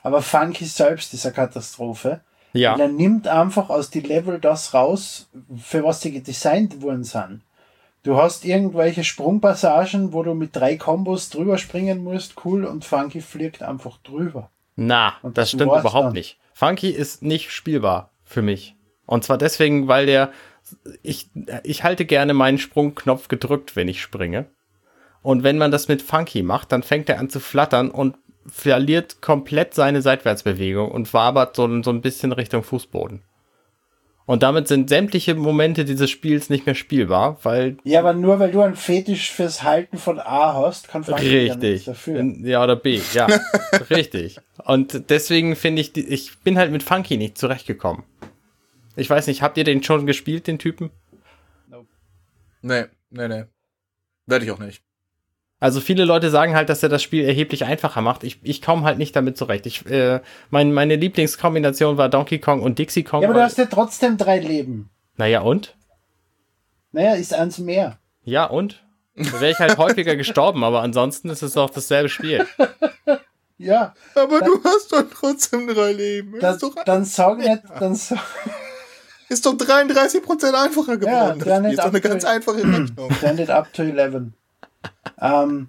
[0.02, 2.20] Aber Funky selbst ist eine Katastrophe.
[2.54, 2.72] Ja.
[2.72, 5.28] Und er nimmt einfach aus die Level das raus,
[5.62, 7.42] für was sie gedesignt worden sind.
[8.02, 13.20] Du hast irgendwelche Sprungpassagen, wo du mit drei Kombos drüber springen musst, cool, und Funky
[13.20, 14.50] fliegt einfach drüber.
[14.76, 16.12] Na, Und das das stimmt überhaupt dann.
[16.12, 16.38] nicht.
[16.54, 18.76] Funky ist nicht spielbar für mich.
[19.06, 20.30] Und zwar deswegen, weil der,
[21.02, 21.30] ich,
[21.64, 24.46] ich halte gerne meinen Sprungknopf gedrückt, wenn ich springe.
[25.22, 29.20] Und wenn man das mit Funky macht, dann fängt er an zu flattern und verliert
[29.20, 33.22] komplett seine Seitwärtsbewegung und wabert so, so ein bisschen Richtung Fußboden.
[34.28, 37.78] Und damit sind sämtliche Momente dieses Spiels nicht mehr spielbar, weil.
[37.82, 41.42] Ja, aber nur weil du einen Fetisch fürs Halten von A hast, kann Funky ja
[41.54, 41.84] nichts Richtig.
[41.86, 42.22] dafür.
[42.42, 43.26] Ja, oder B, ja.
[43.90, 44.38] richtig.
[44.66, 48.04] Und deswegen finde ich, die- ich bin halt mit Funky nicht zurechtgekommen.
[48.96, 50.90] Ich weiß nicht, habt ihr den schon gespielt, den Typen?
[52.60, 53.44] Nee, nee, nee.
[54.26, 54.82] Werde ich auch nicht.
[55.60, 58.22] Also viele Leute sagen halt, dass er das Spiel erheblich einfacher macht.
[58.22, 59.66] Ich, ich komme halt nicht damit zurecht.
[59.66, 63.22] Ich, äh, mein, meine Lieblingskombination war Donkey Kong und Dixie Kong.
[63.22, 64.90] Ja, aber du hast ja trotzdem drei Leben.
[65.16, 65.74] naja, und?
[66.92, 67.98] Naja, ist eins mehr.
[68.22, 68.82] Ja, und?
[69.16, 72.46] Da wäre ich halt häufiger gestorben, aber ansonsten ist es doch dasselbe Spiel.
[73.58, 76.38] Ja, Aber du hast doch trotzdem drei Leben.
[76.38, 78.20] dann, ist, doch, dann sag nicht, dann sag,
[79.28, 81.40] ist doch 33% einfacher geworden.
[81.40, 83.10] dann das Spiel ist doch eine ganz einfache Rechnung.
[83.20, 84.28] Turn it up to 11.
[85.20, 85.68] ähm,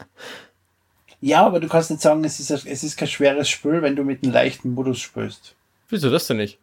[1.21, 4.03] ja, aber du kannst nicht sagen, es ist, es ist kein schweres Spiel, wenn du
[4.03, 5.53] mit einem leichten Modus spielst.
[5.89, 6.57] Wieso das denn nicht?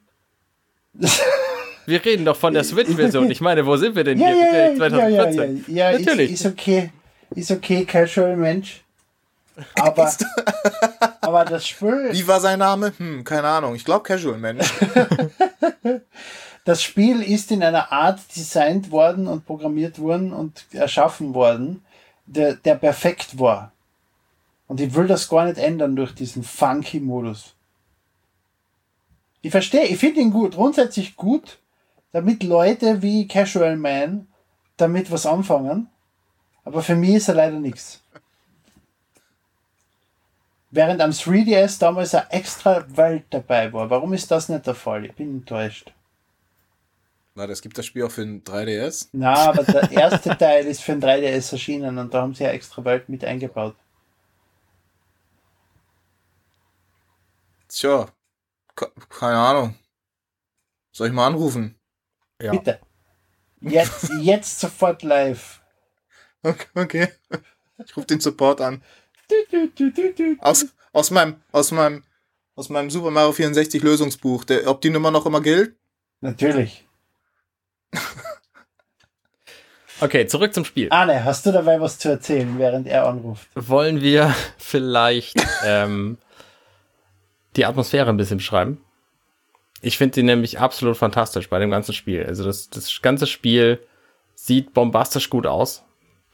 [1.87, 3.31] Wir reden doch von der Switch-Version.
[3.31, 4.37] Ich meine, wo sind wir denn Ja, hier?
[4.37, 5.65] ja, ja, sind ja, ja, 2014.
[5.69, 6.33] ja, ja, Natürlich.
[6.33, 6.91] Ist, ist okay,
[7.31, 8.83] ist okay, casual Mensch.
[9.77, 10.13] Aber,
[11.21, 12.93] aber das Spiel, Wie war sein Name?
[12.99, 13.75] Hm, keine Ahnung.
[13.77, 14.69] Ich glaube Casual Mensch.
[16.65, 21.83] das Spiel ist in einer Art designt worden und programmiert worden und erschaffen worden,
[22.27, 23.73] der, der perfekt war.
[24.69, 27.55] Und ich will das gar nicht ändern durch diesen funky Modus.
[29.43, 31.59] Ich verstehe, ich finde ihn gut, grundsätzlich gut,
[32.13, 34.27] damit Leute wie Casual Man
[34.77, 35.89] damit was anfangen.
[36.65, 38.03] Aber für mich ist er leider nichts.
[40.71, 43.89] Während am 3DS damals eine extra Welt dabei war.
[43.89, 45.05] Warum ist das nicht der Fall?
[45.07, 45.93] Ich bin enttäuscht.
[47.37, 49.09] Warte, es gibt das Spiel auch für ein 3DS.
[49.13, 52.51] Na, aber der erste Teil ist für ein 3DS erschienen und da haben sie ja
[52.51, 53.77] extra Welt mit eingebaut.
[57.69, 58.09] Tja,
[58.75, 59.75] ke- keine Ahnung.
[60.93, 61.79] Soll ich mal anrufen?
[62.41, 62.53] Ja.
[62.53, 62.81] Bitte.
[63.61, 65.61] Jetzt, jetzt sofort live.
[66.43, 67.09] Okay, okay.
[67.85, 68.83] Ich rufe den Support an.
[70.39, 72.03] Aus, aus meinem, aus meinem,
[72.55, 74.45] aus meinem Super Mario 64 Lösungsbuch.
[74.45, 75.77] Der, ob die Nummer noch immer gilt?
[76.21, 76.86] Natürlich.
[80.01, 80.89] Okay, zurück zum Spiel.
[80.91, 83.49] Arne, hast du dabei was zu erzählen, während er anruft?
[83.55, 86.19] Wollen wir vielleicht ähm,
[87.57, 88.79] die Atmosphäre ein bisschen beschreiben?
[89.81, 92.27] Ich finde sie nämlich absolut fantastisch bei dem ganzen Spiel.
[92.27, 93.81] Also das, das ganze Spiel
[94.35, 95.83] sieht bombastisch gut aus.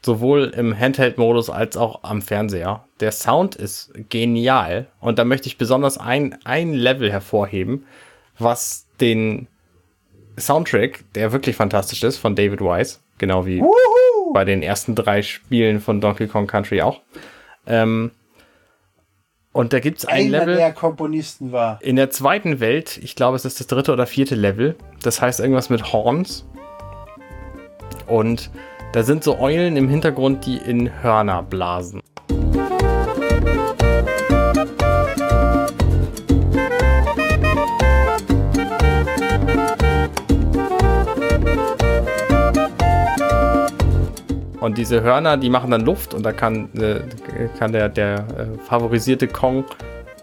[0.05, 2.85] Sowohl im Handheld-Modus als auch am Fernseher.
[2.99, 4.87] Der Sound ist genial.
[4.99, 7.85] Und da möchte ich besonders ein, ein Level hervorheben,
[8.37, 9.47] was den
[10.37, 14.33] Soundtrack, der wirklich fantastisch ist, von David Wise, genau wie Wuhu!
[14.33, 17.01] bei den ersten drei Spielen von Donkey Kong Country auch.
[17.67, 18.11] Ähm,
[19.51, 21.79] und da gibt's ein Einer Level der Komponisten war.
[21.83, 24.75] in der zweiten Welt, ich glaube, es ist das dritte oder vierte Level.
[25.03, 26.45] Das heißt irgendwas mit Horns.
[28.07, 28.49] Und
[28.93, 32.01] da sind so Eulen im Hintergrund, die in Hörner blasen.
[44.63, 47.01] Und diese Hörner, die machen dann Luft und da kann, äh,
[47.59, 49.65] kann der, der äh, favorisierte Kong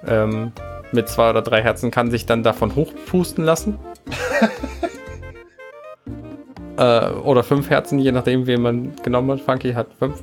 [0.08, 0.52] ähm,
[0.92, 3.78] mit zwei oder drei Herzen kann sich dann davon hochpusten lassen.
[6.78, 9.42] äh, oder fünf Herzen, je nachdem, wen man genommen hat.
[9.42, 10.22] Funky hat fünf.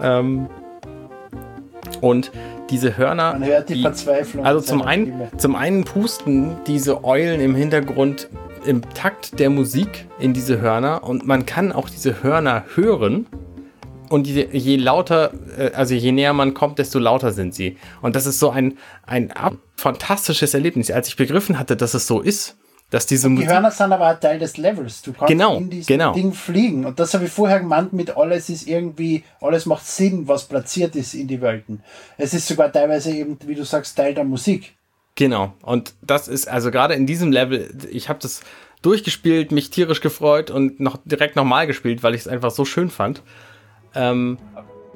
[0.00, 0.46] Ähm,
[2.00, 2.30] und
[2.70, 3.32] diese Hörner.
[3.32, 4.46] Man hört die, die- Verzweiflung.
[4.46, 5.28] also zum einen, Stimme.
[5.38, 8.28] zum einen pusten diese Eulen im Hintergrund
[8.64, 13.26] im Takt der Musik in diese Hörner und man kann auch diese Hörner hören.
[14.08, 17.76] Und je, je lauter, äh, also je näher man kommt, desto lauter sind sie.
[18.02, 19.32] Und das ist so ein, ein
[19.76, 20.90] fantastisches Erlebnis.
[20.90, 22.56] Als ich begriffen hatte, dass es so ist,
[22.90, 23.50] dass diese Die Musik.
[23.50, 25.02] Hörner sind aber ein Teil des Levels.
[25.02, 26.12] Du kannst Genau, in diesem genau.
[26.12, 26.84] Ding fliegen.
[26.84, 30.94] Und das habe ich vorher gemeint mit alles ist irgendwie, alles macht Sinn, was platziert
[30.94, 31.82] ist in die Welten.
[32.16, 34.76] Es ist sogar teilweise eben, wie du sagst, Teil der Musik.
[35.16, 35.54] Genau.
[35.62, 38.42] Und das ist also gerade in diesem Level, ich habe das
[38.82, 42.90] durchgespielt, mich tierisch gefreut und noch direkt nochmal gespielt, weil ich es einfach so schön
[42.90, 43.22] fand.
[43.94, 44.38] Ähm,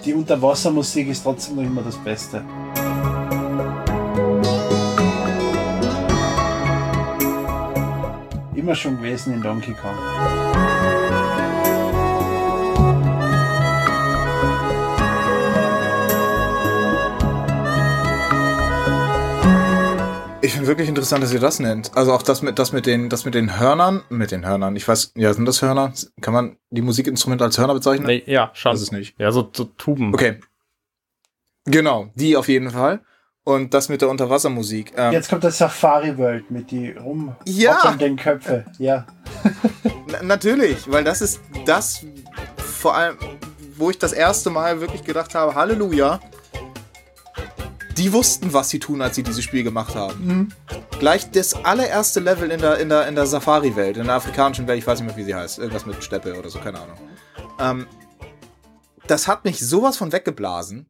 [0.04, 2.42] Die Unterwassermusik ist trotzdem noch immer das Beste.
[8.54, 10.49] Immer schon gewesen in Donkey Kong.
[20.50, 21.96] Ich finde wirklich interessant, dass ihr das nennt.
[21.96, 24.74] Also auch das mit, das mit den, das mit den Hörnern, mit den Hörnern.
[24.74, 25.92] Ich weiß, ja, sind das Hörner?
[26.20, 28.08] Kann man die Musikinstrumente als Hörner bezeichnen?
[28.08, 28.72] nee, ja, schon.
[28.72, 29.14] Das ist nicht.
[29.16, 30.12] Ja, so, so Tuben.
[30.12, 30.40] Okay.
[31.66, 32.98] Genau, die auf jeden Fall.
[33.44, 34.92] Und das mit der Unterwassermusik.
[34.96, 37.92] Ähm, Jetzt kommt das Safari World mit die rum ja.
[37.92, 38.64] den Köpfe.
[38.78, 39.06] Ja.
[40.22, 42.04] natürlich, weil das ist das
[42.56, 43.18] vor allem,
[43.76, 46.18] wo ich das erste Mal wirklich gedacht habe, Halleluja.
[47.96, 50.26] Die wussten, was sie tun, als sie dieses Spiel gemacht haben.
[50.26, 50.48] Mhm.
[50.98, 54.78] Gleich das allererste Level in der, in der, in der Safari-Welt, in der afrikanischen Welt,
[54.78, 55.58] ich weiß nicht mehr, wie sie heißt.
[55.58, 56.96] Irgendwas mit Steppe oder so, keine Ahnung.
[57.58, 57.86] Ähm,
[59.06, 60.86] das hat mich sowas von weggeblasen.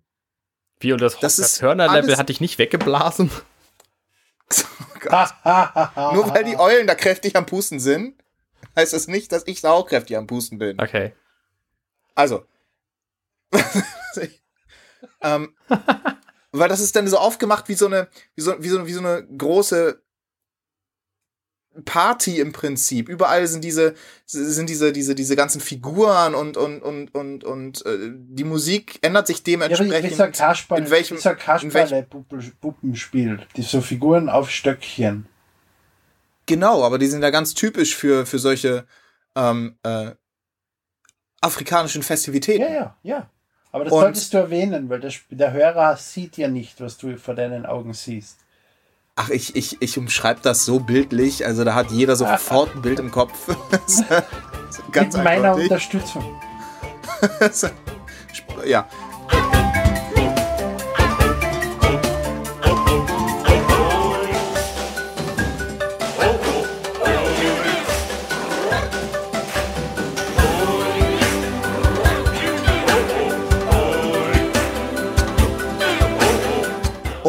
[0.78, 3.30] Wie und das, das Hörner-Level hatte ich nicht weggeblasen.
[3.32, 5.10] Oh
[6.14, 8.22] Nur weil die Eulen da kräftig am Pusten sind,
[8.76, 10.80] heißt das nicht, dass ich da auch kräftig am Pusten bin.
[10.80, 11.12] Okay.
[12.14, 12.44] Also.
[15.22, 15.54] ähm,
[16.52, 19.00] weil das ist dann so aufgemacht wie so eine, wie so, wie so, wie so
[19.00, 20.02] eine große
[21.84, 23.08] Party im Prinzip.
[23.08, 23.94] Überall sind diese,
[24.26, 29.28] sind diese, diese, diese ganzen Figuren und, und, und, und, und äh, die Musik ändert
[29.28, 30.18] sich dementsprechend.
[30.18, 32.06] Ja, Kasperl, in welchem, dieser Kasperle
[32.60, 35.26] Puppenspiel, die so Figuren auf Stöckchen.
[36.46, 38.84] Genau, aber die sind ja ganz typisch für, für solche
[39.36, 40.10] ähm, äh,
[41.40, 42.62] afrikanischen Festivitäten.
[42.62, 43.30] Ja, ja, ja.
[43.72, 47.16] Aber das und, solltest du erwähnen, weil der, der Hörer sieht ja nicht, was du
[47.16, 48.38] vor deinen Augen siehst.
[49.16, 52.98] Ach, ich, ich, ich umschreibe das so bildlich, also da hat jeder sofort ein Bild
[52.98, 53.48] im Kopf.
[54.94, 56.24] Mit meiner Unterstützung.
[58.64, 58.88] ja.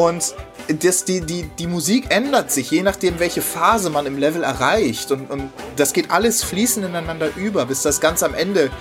[0.08, 0.34] Und
[0.82, 5.12] das, die, die, die Musik ändert sich, je nachdem, welche Phase man im Level erreicht.
[5.12, 8.72] Und, und das geht alles fließend ineinander über, bis das ganz am Ende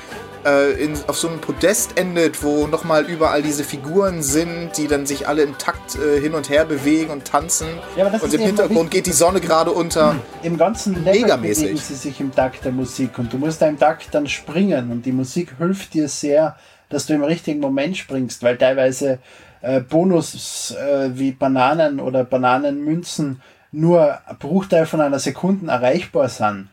[0.46, 5.04] äh, in, auf so einem Podest endet, wo nochmal überall diese Figuren sind, die dann
[5.04, 7.68] sich alle im Takt äh, hin und her bewegen und tanzen.
[7.96, 10.12] Ja, und im Hintergrund geht die Sonne gerade unter.
[10.12, 11.64] Hm, Im ganzen Level Megamäßig.
[11.64, 14.90] bewegen sie sich im Takt der Musik und du musst da im Takt dann springen
[14.90, 16.56] und die Musik hilft dir sehr,
[16.88, 19.18] dass du im richtigen Moment springst, weil teilweise
[19.62, 23.42] äh, Bonus äh, wie Bananen oder Bananenmünzen
[23.72, 26.68] nur ein Bruchteil von einer Sekunde erreichbar sind.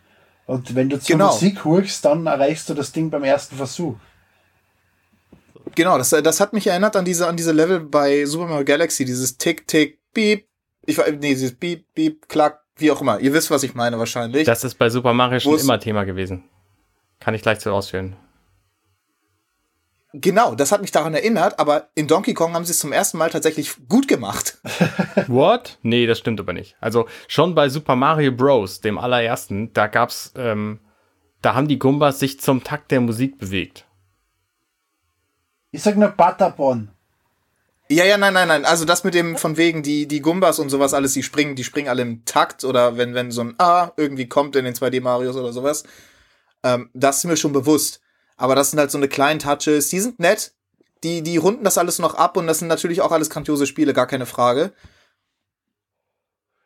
[0.46, 1.28] Und wenn du zur genau.
[1.28, 3.96] Musik hurchst, dann erreichst du das Ding beim ersten Versuch.
[5.76, 9.04] Genau, das, das hat mich erinnert an diese, an diese Level bei Super Mario Galaxy,
[9.04, 10.48] dieses Tick, Tick, Beep.
[10.86, 13.20] Ich nee, dieses Beep, Beep, Klack, wie auch immer.
[13.20, 14.46] Ihr wisst, was ich meine wahrscheinlich.
[14.46, 16.46] Das ist bei Super Mario schon immer Thema gewesen.
[17.20, 18.16] Kann ich gleich zu ausführen.
[20.22, 23.18] Genau, das hat mich daran erinnert, aber in Donkey Kong haben sie es zum ersten
[23.18, 24.58] Mal tatsächlich gut gemacht.
[25.28, 25.78] What?
[25.84, 26.76] Nee, das stimmt aber nicht.
[26.80, 30.80] Also schon bei Super Mario Bros., dem allerersten, da gab's, ähm,
[31.42, 33.86] da haben die Gumbas sich zum Takt der Musik bewegt.
[35.72, 36.90] Ich sag nur Butterbon.
[37.90, 38.66] Ja, ja, nein, nein, nein.
[38.66, 41.64] Also das mit dem von wegen die die Gumbas und sowas alles, die springen, die
[41.64, 45.02] springen alle im Takt oder wenn wenn so ein A irgendwie kommt in den 2D
[45.02, 45.84] Marios oder sowas.
[46.64, 48.02] Ähm, das ist mir schon bewusst.
[48.38, 49.90] Aber das sind halt so eine kleinen Touches.
[49.90, 50.54] Die sind nett.
[51.04, 53.94] Die, die runden das alles noch ab und das sind natürlich auch alles grandiose Spiele,
[53.94, 54.74] gar keine Frage.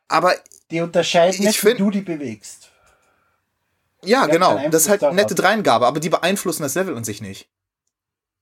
[0.07, 0.33] Aber.
[0.69, 2.69] Die unterscheiden nicht, wie du die bewegst.
[4.03, 4.59] Ja, genau.
[4.69, 7.49] Das ist halt eine nette Dreingabe, aber die beeinflussen das Level an sich nicht.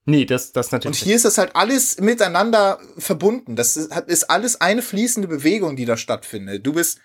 [0.06, 1.02] Nee, das, das natürlich.
[1.02, 3.56] Und hier ist das halt alles miteinander verbunden.
[3.56, 6.66] Das ist, ist alles eine fließende Bewegung, die da stattfindet.
[6.66, 7.00] Du bist.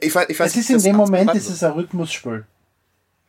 [0.00, 2.46] Ich weiß, ich weiß, es ist in dem Moment ist es ein Rhythmusspiel.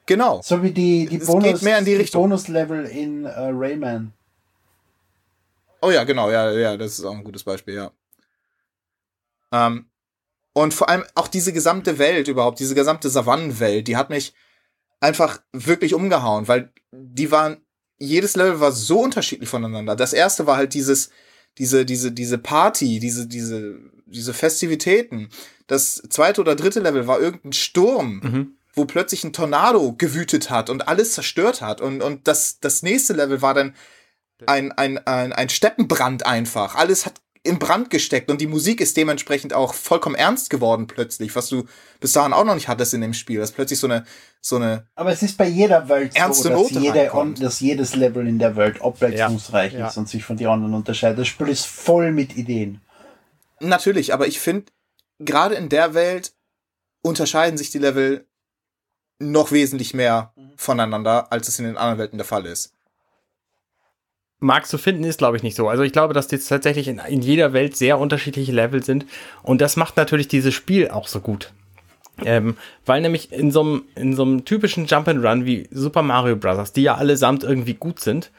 [0.06, 0.42] Genau.
[0.44, 4.14] So wie die, die, Bonus, die Bonus-Level in uh, Rayman.
[5.82, 7.92] Oh ja, genau, ja, ja, das ist auch ein gutes Beispiel, ja.
[9.52, 9.86] Ähm,
[10.54, 14.34] und vor allem auch diese gesamte Welt überhaupt, diese gesamte Savannenwelt, die hat mich
[15.00, 17.58] einfach wirklich umgehauen, weil die waren,
[17.98, 19.96] jedes Level war so unterschiedlich voneinander.
[19.96, 21.10] Das erste war halt dieses,
[21.58, 25.30] diese, diese, diese Party, diese, diese, diese Festivitäten.
[25.68, 28.22] Das zweite oder dritte Level war irgendein Sturm.
[28.24, 31.82] Mhm wo plötzlich ein Tornado gewütet hat und alles zerstört hat.
[31.82, 33.76] Und, und das, das nächste Level war dann
[34.48, 36.76] ein, ein, ein, ein Steppenbrand einfach.
[36.76, 41.36] Alles hat in Brand gesteckt und die Musik ist dementsprechend auch vollkommen ernst geworden plötzlich,
[41.36, 41.66] was du
[42.00, 43.40] bis dahin auch noch nicht hattest in dem Spiel.
[43.40, 44.06] Das plötzlich so eine,
[44.40, 44.88] so eine.
[44.96, 48.56] Aber es ist bei jeder Welt ernste so, dass, jede, dass jedes Level in der
[48.56, 50.00] Welt abwechslungsreich ja, ist ja.
[50.00, 51.20] und sich von den anderen unterscheidet.
[51.20, 52.82] Das Spiel ist voll mit Ideen.
[53.60, 54.72] Natürlich, aber ich finde,
[55.20, 56.34] gerade in der Welt
[57.02, 58.26] unterscheiden sich die Level
[59.32, 60.52] noch wesentlich mehr mhm.
[60.56, 62.74] voneinander, als es in den anderen Welten der Fall ist.
[64.40, 65.70] Mag zu finden ist, glaube ich, nicht so.
[65.70, 69.06] Also ich glaube, dass jetzt tatsächlich in, in jeder Welt sehr unterschiedliche Level sind.
[69.42, 71.54] Und das macht natürlich dieses Spiel auch so gut.
[72.24, 76.04] Ähm, weil nämlich in so einem in so einem typischen Jump and Run wie Super
[76.04, 78.32] Mario Bros., die ja allesamt irgendwie gut sind,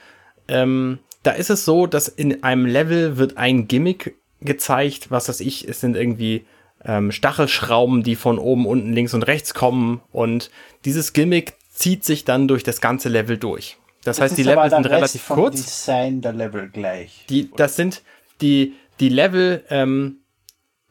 [0.47, 5.41] ähm, da ist es so, dass in einem Level wird ein Gimmick gezeigt, was weiß
[5.41, 6.45] ich, es sind irgendwie
[6.85, 10.51] ähm, Stachelschrauben, die von oben, unten, links und rechts kommen und
[10.85, 13.79] dieses Gimmick zieht sich dann durch das ganze Level durch.
[14.05, 15.63] Das, das heißt, die Level sind relativ kurz.
[15.63, 17.25] Design der Level gleich.
[17.29, 18.03] Die, das sind
[18.41, 20.19] die, die Level ähm,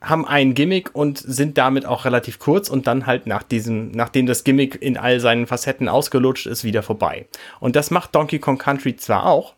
[0.02, 4.26] haben ein Gimmick und sind damit auch relativ kurz und dann halt nach diesem, nachdem
[4.26, 7.28] das Gimmick in all seinen Facetten ausgelutscht ist, wieder vorbei.
[7.60, 9.54] Und das macht Donkey Kong Country zwar auch,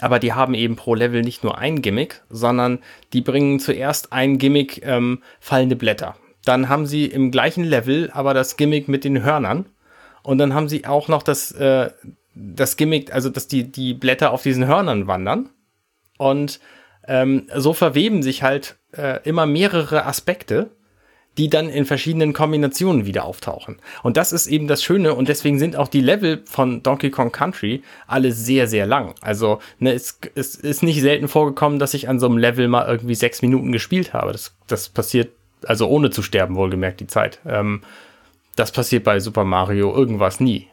[0.00, 2.78] aber die haben eben pro Level nicht nur ein Gimmick, sondern
[3.12, 6.16] die bringen zuerst ein Gimmick ähm, fallende Blätter.
[6.44, 9.66] Dann haben sie im gleichen Level aber das Gimmick mit den Hörnern.
[10.22, 11.90] Und dann haben sie auch noch das, äh,
[12.34, 15.50] das Gimmick, also dass die, die Blätter auf diesen Hörnern wandern.
[16.16, 16.60] Und
[17.06, 20.70] ähm, so verweben sich halt äh, immer mehrere Aspekte,
[21.38, 23.76] die dann in verschiedenen Kombinationen wieder auftauchen.
[24.02, 27.30] Und das ist eben das Schöne und deswegen sind auch die Level von Donkey Kong
[27.30, 29.14] Country alle sehr, sehr lang.
[29.20, 32.86] Also ne, es, es ist nicht selten vorgekommen, dass ich an so einem Level mal
[32.86, 34.32] irgendwie sechs Minuten gespielt habe.
[34.32, 35.30] Das, das passiert,
[35.64, 37.38] also ohne zu sterben, wohlgemerkt die Zeit.
[37.46, 37.82] Ähm,
[38.56, 40.66] das passiert bei Super Mario irgendwas nie.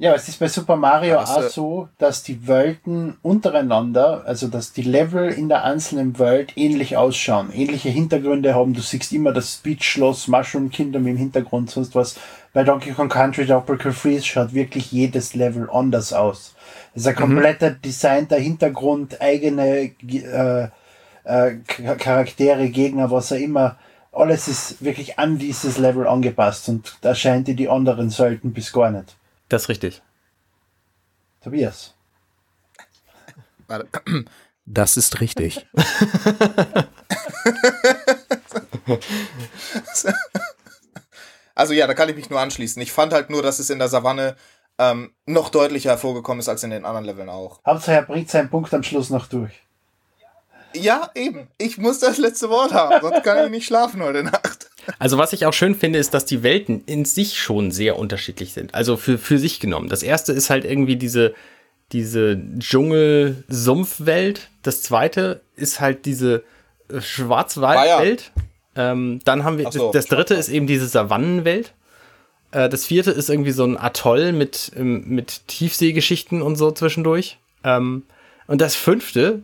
[0.00, 4.80] Ja, es ist bei Super Mario auch so, dass die Welten untereinander, also dass die
[4.80, 8.72] Level in der einzelnen Welt ähnlich ausschauen, ähnliche Hintergründe haben.
[8.72, 12.16] Du siehst immer das Speed-Schloss, Mushroom Kingdom im Hintergrund, sonst was.
[12.54, 16.54] Bei Donkey Kong Country Tropical Freeze schaut wirklich jedes Level anders aus.
[16.94, 17.18] Es ist ein mhm.
[17.18, 17.82] kompletter mhm.
[17.84, 20.68] designter Hintergrund, eigene äh,
[21.24, 21.56] äh,
[21.98, 23.76] Charaktere, Gegner, was auch immer.
[24.12, 28.90] Alles ist wirklich an dieses Level angepasst und da scheint die anderen selten bis gar
[28.90, 29.19] nicht.
[29.50, 30.00] Das ist richtig.
[31.42, 31.94] Tobias.
[34.64, 35.66] Das ist richtig.
[41.54, 42.80] also ja, da kann ich mich nur anschließen.
[42.80, 44.36] Ich fand halt nur, dass es in der Savanne
[44.78, 47.60] ähm, noch deutlicher hervorgekommen ist als in den anderen Leveln auch.
[47.66, 49.60] Hauptsache er bringt seinen Punkt am Schluss noch durch.
[50.76, 51.48] Ja, eben.
[51.58, 54.69] Ich muss das letzte Wort haben, sonst kann ich nicht schlafen heute Nacht.
[54.98, 58.52] Also was ich auch schön finde, ist, dass die Welten in sich schon sehr unterschiedlich
[58.52, 58.74] sind.
[58.74, 59.88] Also für, für sich genommen.
[59.88, 61.34] Das erste ist halt irgendwie diese,
[61.92, 64.48] diese Dschungel-Sumpfwelt.
[64.62, 66.44] Das zweite ist halt diese
[66.88, 68.32] äh, Schwarzwaldwelt.
[68.76, 71.72] Ähm, dann haben wir, so, das, das dritte ist eben diese Savannenwelt.
[72.52, 77.38] Äh, das vierte ist irgendwie so ein Atoll mit, ähm, mit Tiefseegeschichten und so zwischendurch.
[77.64, 78.04] Ähm,
[78.46, 79.42] und das fünfte,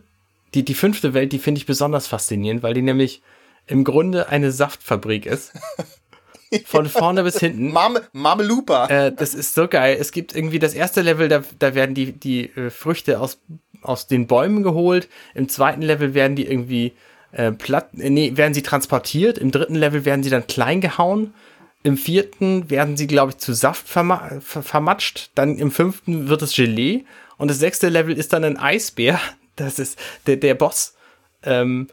[0.53, 3.21] die, die fünfte Welt, die finde ich besonders faszinierend, weil die nämlich
[3.67, 5.53] im Grunde eine Saftfabrik ist.
[6.65, 7.71] Von vorne bis hinten.
[7.73, 8.87] Mame, Mamelupa.
[8.87, 9.97] Äh, das ist so geil.
[9.99, 13.39] Es gibt irgendwie das erste Level, da, da werden die, die äh, Früchte aus,
[13.81, 15.09] aus den Bäumen geholt.
[15.35, 16.93] Im zweiten Level werden die irgendwie
[17.33, 19.37] äh, platt, äh, nee, werden sie transportiert.
[19.37, 21.33] Im dritten Level werden sie dann klein gehauen.
[21.83, 25.31] Im vierten werden sie, glaube ich, zu Saft verma ver vermatscht.
[25.35, 27.05] Dann im fünften wird es Gelee.
[27.37, 29.19] Und das sechste Level ist dann ein Eisbär.
[29.57, 30.95] Das ist der, der Boss.
[31.43, 31.87] Ähm,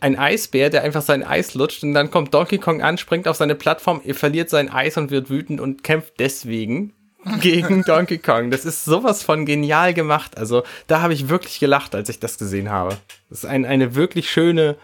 [0.00, 3.36] ein Eisbär, der einfach sein Eis lutscht und dann kommt Donkey Kong an, springt auf
[3.36, 6.92] seine Plattform, er verliert sein Eis und wird wütend und kämpft deswegen
[7.40, 8.50] gegen Donkey Kong.
[8.50, 10.36] Das ist sowas von genial gemacht.
[10.36, 12.96] Also da habe ich wirklich gelacht, als ich das gesehen habe.
[13.28, 14.76] Das ist ein, eine wirklich schöne,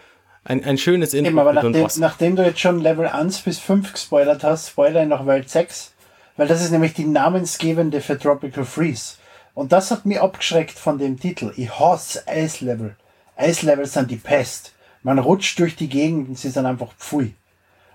[0.43, 1.29] ein, ein schönes Intro.
[1.29, 5.25] Eben, aber nachdem, nachdem, du jetzt schon Level 1 bis 5 gespoilert hast, spoiler noch
[5.25, 5.93] Welt 6,
[6.37, 9.15] weil das ist nämlich die namensgebende für Tropical Freeze.
[9.53, 11.53] Und das hat mich abgeschreckt von dem Titel.
[11.55, 12.95] Ich hasse Eislevel.
[13.37, 14.74] Eislevel sind die Pest.
[15.05, 17.35] Man rutscht durch die Gegend und sie sind einfach pfui.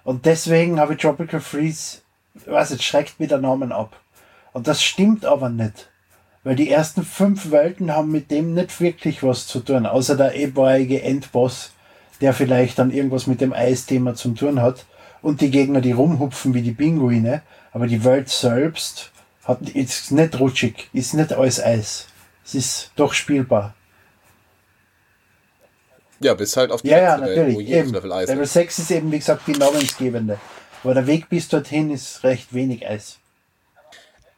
[0.04, 2.02] Und deswegen habe ich Tropical Freeze,
[2.46, 3.98] was jetzt schreckt mir der Namen ab.
[4.52, 5.90] Und das stimmt aber nicht.
[6.44, 10.40] Weil die ersten fünf Welten haben mit dem nicht wirklich was zu tun, außer der
[10.40, 11.72] etwaige Endboss,
[12.20, 14.86] der vielleicht dann irgendwas mit dem Eisthema zu tun hat.
[15.20, 17.42] Und die Gegner, die rumhupfen wie die Pinguine.
[17.72, 19.10] Aber die Welt selbst
[19.42, 22.06] hat, ist nicht rutschig, ist nicht alles Eis.
[22.44, 23.74] Es ist doch spielbar.
[26.20, 27.56] Ja, bis halt auf die ja, ja, natürlich.
[27.56, 27.92] Welt, eben.
[27.92, 30.38] Level Eis Level 6 ist eben, wie gesagt, die namensgebende.
[30.84, 33.18] Aber der Weg bis dorthin ist recht wenig Eis.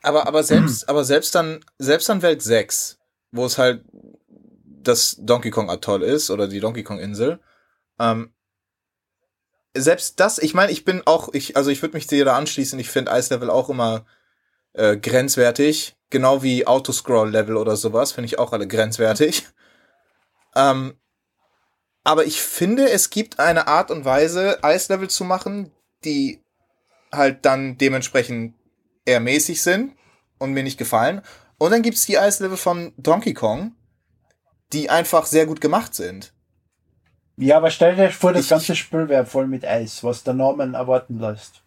[0.02, 2.98] Aber, aber selbst, aber selbst dann, selbst dann Welt 6,
[3.30, 3.84] wo es halt
[4.82, 7.38] das Donkey Kong Atoll ist oder die Donkey Kong Insel,
[7.98, 8.32] ähm,
[9.74, 12.78] selbst das, ich meine, ich bin auch, ich, also ich würde mich dir da anschließen,
[12.78, 14.04] ich finde Eislevel auch immer
[14.74, 19.46] äh, grenzwertig, genau wie Autoscroll-Level oder sowas, finde ich auch alle grenzwertig.
[20.54, 20.92] Ähm,
[22.04, 25.70] aber ich finde, es gibt eine Art und Weise, Eislevel zu machen,
[26.04, 26.42] die
[27.12, 28.54] halt dann dementsprechend
[29.04, 29.94] eher mäßig sind
[30.38, 31.22] und mir nicht gefallen.
[31.58, 33.72] Und dann gibt's die Eislevel von Donkey Kong,
[34.72, 36.32] die einfach sehr gut gemacht sind.
[37.36, 40.34] Ja, aber stell dir vor, das ich, ganze Spiel wäre voll mit Eis, was der
[40.34, 41.62] Norman erwarten lässt.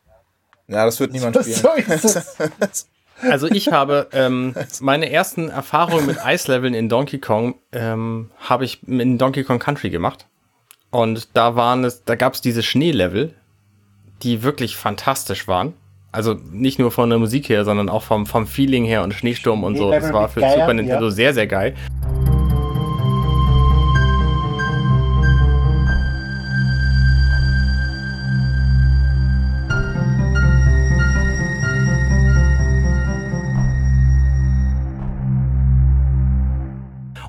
[0.67, 1.55] Ja, das wird niemand spielen.
[1.55, 1.69] So
[3.21, 8.87] also ich habe ähm, meine ersten Erfahrungen mit Eisleveln in Donkey Kong ähm, habe ich
[8.87, 10.27] in Donkey Kong Country gemacht.
[10.91, 13.33] Und da waren es, da gab es diese Schneelevel,
[14.23, 15.73] die wirklich fantastisch waren.
[16.11, 19.65] Also nicht nur von der Musik her, sondern auch vom, vom Feeling her und Schneesturm
[19.65, 19.91] und so.
[19.91, 21.75] Das war für Super Nintendo sehr, sehr geil.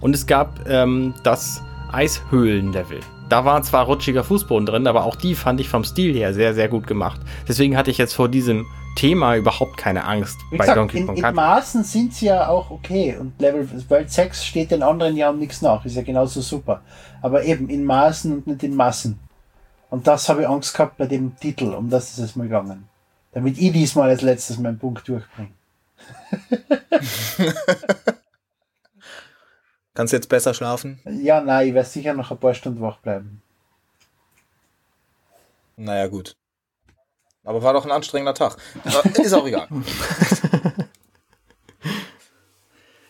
[0.07, 3.01] Und es gab ähm, das Eishöhlen-Level.
[3.29, 6.55] Da war zwar rutschiger Fußboden drin, aber auch die fand ich vom Stil her sehr,
[6.55, 7.21] sehr gut gemacht.
[7.49, 11.07] Deswegen hatte ich jetzt vor diesem Thema überhaupt keine Angst Wie bei gesagt, Donkey in,
[11.07, 11.35] Kong in Country.
[11.35, 13.17] Maßen sind sie ja auch okay.
[13.19, 15.85] Und Level World 6 steht den anderen Jahren nichts nach.
[15.85, 16.83] Ist ja genauso super.
[17.21, 19.19] Aber eben in Maßen und nicht in Massen.
[19.91, 21.75] Und das habe ich Angst gehabt bei dem Titel.
[21.75, 22.89] Um das ist es mal gegangen.
[23.33, 25.51] Damit ich diesmal als letztes meinen Punkt durchbringe.
[29.97, 31.01] Kannst du jetzt besser schlafen?
[31.07, 33.41] Ja, nein, ich werde sicher noch ein paar Stunden wach bleiben.
[35.77, 36.37] Naja, gut.
[37.45, 38.59] Aber war doch ein anstrengender Tag.
[38.85, 39.69] Aber ist auch egal.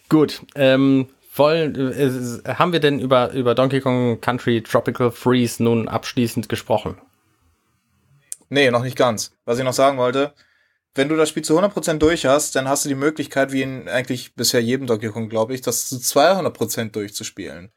[0.09, 5.89] Gut, ähm, wollen, äh, haben wir denn über, über Donkey Kong Country Tropical Freeze nun
[5.89, 6.97] abschließend gesprochen?
[8.49, 9.33] Nee, noch nicht ganz.
[9.45, 10.33] Was ich noch sagen wollte,
[10.97, 13.89] wenn du das Spiel zu 100% durch hast, dann hast du die Möglichkeit, wie in
[13.89, 17.73] eigentlich bisher jedem Donkey Kong, glaube ich, das zu 200% durchzuspielen.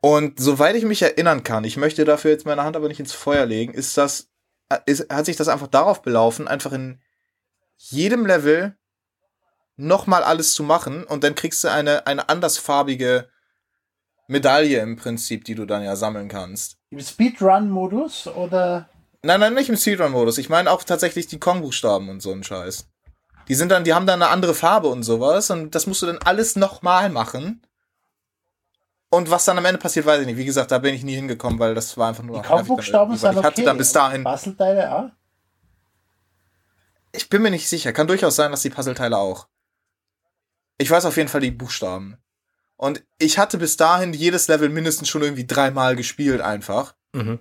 [0.00, 3.12] Und soweit ich mich erinnern kann, ich möchte dafür jetzt meine Hand aber nicht ins
[3.12, 4.30] Feuer legen, ist das,
[4.86, 7.00] ist, hat sich das einfach darauf belaufen, einfach in
[7.76, 8.76] jedem Level
[9.76, 13.28] nochmal alles zu machen und dann kriegst du eine, eine andersfarbige
[14.28, 16.76] Medaille im Prinzip, die du dann ja sammeln kannst.
[16.90, 18.88] Im Speedrun-Modus oder
[19.22, 20.38] Nein, nein, nicht im Speedrun-Modus.
[20.38, 22.88] Ich meine auch tatsächlich die Kong-Buchstaben und so ein Scheiß.
[23.48, 26.06] Die sind dann, die haben dann eine andere Farbe und sowas und das musst du
[26.06, 27.62] dann alles nochmal machen.
[29.10, 30.36] Und was dann am Ende passiert, weiß ich nicht.
[30.36, 32.64] Wie gesagt, da bin ich nie hingekommen, weil das war einfach nur die weil
[33.16, 33.64] sind Ich hatte okay.
[33.64, 35.10] dann bis dahin, Puzzleteile auch?
[37.12, 37.92] ich bin mir nicht sicher.
[37.92, 39.48] Kann durchaus sein, dass die Puzzleteile auch.
[40.76, 42.18] Ich weiß auf jeden Fall die Buchstaben.
[42.76, 46.94] Und ich hatte bis dahin jedes Level mindestens schon irgendwie dreimal gespielt einfach.
[47.12, 47.40] Mhm.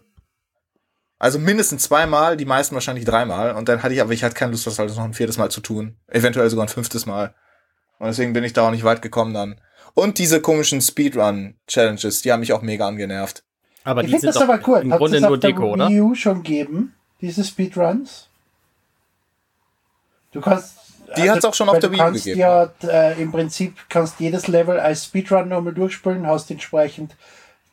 [1.20, 3.55] Also mindestens zweimal, die meisten wahrscheinlich dreimal.
[3.55, 5.49] Und dann hatte ich aber, ich hatte keine Lust, das halt noch ein viertes Mal
[5.49, 5.95] zu tun.
[6.07, 7.34] Eventuell sogar ein fünftes Mal.
[7.99, 9.59] Und deswegen bin ich da auch nicht weit gekommen dann.
[9.95, 13.43] Und diese komischen Speedrun-Challenges, die haben mich auch mega angenervt.
[13.84, 14.82] Aber Ich die finde sind das doch aber cool.
[14.84, 15.89] im Habt Grunde nur auf der Deko, oder?
[15.89, 18.28] Wii U schon geben, diese Speedruns?
[20.34, 20.78] Du kannst.
[21.07, 22.39] also, Die hat's auch schon auf der Wii U kannst gegeben.
[22.41, 27.15] Ja, äh, im Prinzip kannst jedes Level als Speedrun nochmal durchspielen, hast entsprechend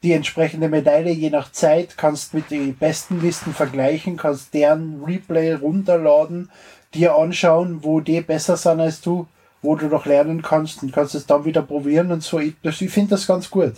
[0.05, 5.55] die entsprechende Medaille je nach Zeit, kannst mit den besten Listen vergleichen, kannst deren Replay
[5.55, 6.51] runterladen,
[6.93, 9.27] dir anschauen, wo die besser sind als du,
[9.63, 12.39] wo du noch lernen kannst und kannst es dann wieder probieren und so.
[12.39, 13.73] Ich, ich finde das ganz gut.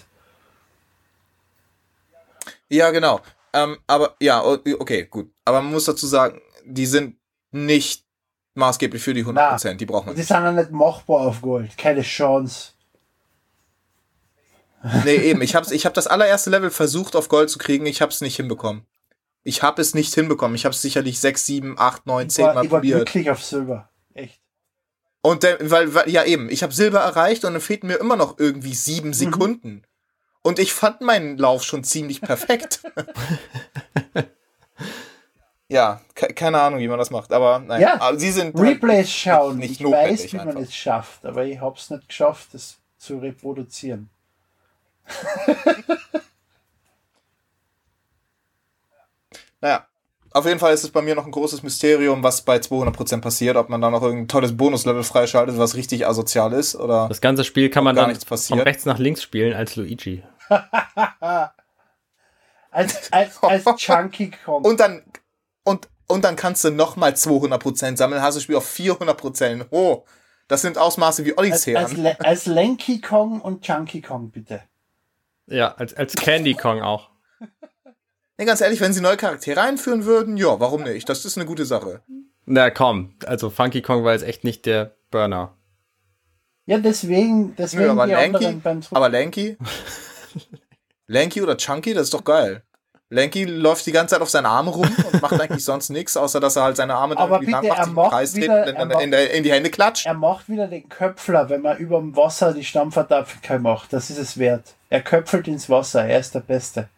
[2.68, 3.20] Ja, genau.
[3.52, 5.30] Ähm, aber ja, okay, gut.
[5.44, 7.16] Aber man muss dazu sagen, die sind
[7.52, 8.04] nicht
[8.54, 9.74] maßgeblich für die 100%.
[9.74, 10.28] Die braucht man Die nicht.
[10.28, 11.78] sind ja nicht machbar auf Gold.
[11.78, 12.72] Keine Chance.
[15.04, 15.42] Nee, eben.
[15.42, 17.86] Ich hab's, ich hab das allererste Level versucht auf Gold zu kriegen.
[17.86, 18.86] Ich hab's nicht hinbekommen.
[19.42, 20.54] Ich hab es nicht hinbekommen.
[20.54, 22.96] Ich hab's sicherlich sechs, sieben, acht, neun, zehn Mal ich war probiert.
[23.06, 23.88] glücklich auf Silber.
[24.14, 24.40] Echt.
[25.22, 28.16] Und der, weil, weil, ja eben, ich habe Silber erreicht und dann fehlten mir immer
[28.16, 28.74] noch irgendwie Mhm.
[28.74, 29.82] sieben Sekunden.
[30.42, 32.80] Und ich fand meinen Lauf schon ziemlich perfekt.
[35.68, 37.80] ja, ke keine Ahnung, wie man das macht, aber nein.
[37.80, 39.58] Ja, aber sie sind Replays schauen.
[39.58, 40.60] nicht ich weiß, wie man einfach.
[40.60, 44.08] es schafft, aber ich hab's nicht geschafft, es zu reproduzieren.
[49.60, 49.86] Naja,
[50.32, 53.56] auf jeden Fall ist es bei mir noch ein großes Mysterium, was bei 200% passiert,
[53.56, 57.42] ob man da noch irgendein tolles Bonuslevel freischaltet, was richtig asozial ist oder Das ganze
[57.44, 60.22] Spiel kann man gar dann nichts von rechts nach links spielen als Luigi.
[62.70, 64.62] Als, als, als Chunky Kong.
[64.62, 65.02] und dann
[65.64, 69.64] und und dann kannst du noch mal 200% sammeln, hast du das Spiel auf 400%.
[69.70, 70.04] Oh,
[70.46, 71.76] das sind Ausmaße wie als, Odysseen.
[71.78, 74.60] als, Le- als Lanky Kong und Chunky Kong, bitte.
[75.46, 77.10] Ja, als, als Candy Kong auch.
[78.38, 81.08] Nee, ganz ehrlich, wenn sie neue Charaktere einführen würden, ja, warum nicht?
[81.08, 82.02] Das ist eine gute Sache.
[82.44, 85.56] Na komm, also Funky Kong war jetzt echt nicht der Burner.
[86.66, 89.56] Ja, deswegen, deswegen Nö, aber Lanky, Zurück- aber Lanky,
[91.06, 92.62] Lanky oder Chunky, das ist doch geil.
[93.08, 96.40] Lanky läuft die ganze Zeit auf seinen Armen rum und macht eigentlich sonst nichts, außer
[96.40, 98.66] dass er halt seine Arme dann Aber irgendwie lang bitte, macht, im macht Kreis wieder-
[98.66, 100.06] er macht- in, der, in die Hände klatscht.
[100.06, 103.92] Er macht wieder den Köpfler, wenn man über dem Wasser die Stammverdampfung macht.
[103.92, 104.74] Das ist es wert.
[104.90, 106.88] Er köpfelt ins Wasser, er ist der Beste.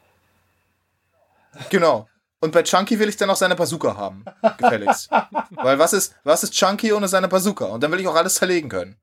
[1.71, 2.09] Genau.
[2.41, 4.25] Und bei Chunky will ich dann auch seine Bazooka haben.
[4.59, 5.11] Gefälligst.
[5.51, 7.65] Weil was ist, was ist Chunky ohne seine Bazooka?
[7.67, 8.97] Und dann will ich auch alles zerlegen können.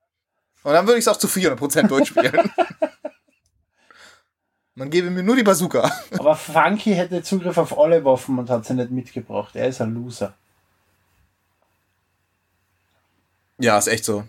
[0.64, 2.51] Und dann würde ich es auch zu 400% durchspielen.
[4.76, 5.89] Man gebe mir nur die Bazooka.
[6.19, 9.55] Aber Funky hätte Zugriff auf alle Waffen und hat sie nicht mitgebracht.
[9.55, 10.34] Er ist ein Loser.
[13.57, 14.26] Ja, ist echt so.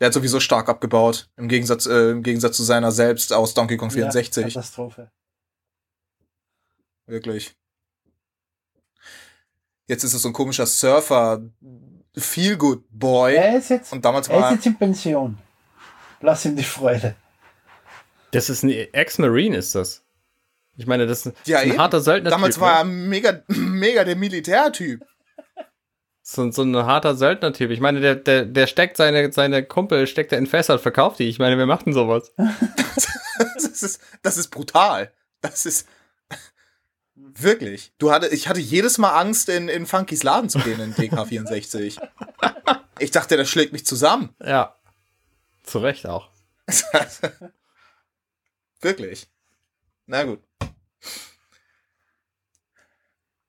[0.00, 1.28] Der hat sowieso stark abgebaut.
[1.36, 4.42] Im Gegensatz, äh, im Gegensatz zu seiner selbst aus Donkey Kong 64.
[4.42, 5.10] Ja, Katastrophe.
[7.06, 7.54] Wirklich.
[9.86, 11.42] Jetzt ist es so ein komischer Surfer,
[12.16, 13.36] Feel Good Boy.
[13.36, 15.38] Er ist jetzt, Und damals er ist war jetzt in Pension.
[16.20, 17.14] Lass ihm die Freude.
[18.36, 20.02] Das ist ein Ex-Marine, ist das.
[20.76, 21.78] Ich meine, das ist Ja, ein eben.
[21.78, 22.30] harter Söldner.
[22.30, 25.04] damals war er mega, mega der Militärtyp.
[26.22, 27.70] so, so ein harter Söldnertyp.
[27.70, 31.18] Ich meine, der, der, der steckt seine, seine Kumpel, steckt er in Fässer und verkauft
[31.18, 31.28] die.
[31.28, 32.32] Ich meine, wer macht denn sowas?
[33.54, 35.12] Das ist, das ist brutal.
[35.42, 35.86] Das ist
[37.14, 37.92] wirklich.
[37.98, 41.98] Du hatte, ich hatte jedes Mal Angst, in, in Funkys Laden zu gehen in DK64.
[42.98, 44.34] Ich dachte, der schlägt mich zusammen.
[44.42, 44.74] Ja.
[45.64, 46.30] Zu Recht auch.
[48.86, 49.26] Wirklich.
[50.06, 50.40] Na gut.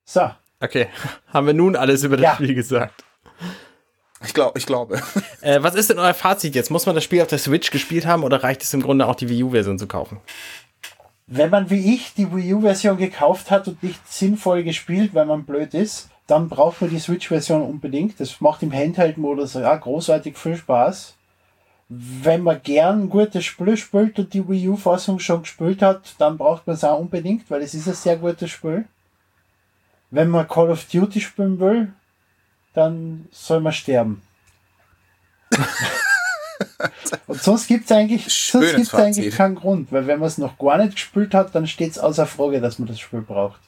[0.05, 0.87] So, Okay,
[1.27, 2.33] haben wir nun alles über das Ja.
[2.35, 3.03] Spiel gesagt.
[4.25, 5.01] Ich glaube, ich glaube.
[5.41, 6.71] Äh, was ist denn euer Fazit jetzt?
[6.71, 9.15] Muss man das Spiel auf der Switch gespielt haben oder reicht es im Grunde auch
[9.15, 10.19] die Wii U-Version zu kaufen?
[11.27, 15.45] wenn man wie ich die Wii U-Version gekauft hat und nicht sinnvoll gespielt, weil man
[15.45, 18.19] blöd ist, dann braucht man die Switch-Version unbedingt.
[18.19, 21.16] Das macht im Handheld-Modus ja großartig viel Spaß.
[21.89, 26.37] Wenn man gern ein gutes Spiel spielt und die Wii U-Fassung schon gespielt hat, dann
[26.37, 28.85] braucht man es auch unbedingt, weil es ist ein sehr gutes Spiel.
[30.11, 31.93] Wenn man Call of Duty spielen will,
[32.73, 34.21] dann soll man sterben.
[37.27, 40.57] Und sonst gibt es eigentlich, sonst gibt's eigentlich keinen Grund, weil wenn man es noch
[40.57, 43.59] gar nicht gespielt hat, dann steht es außer Frage, dass man das Spiel braucht.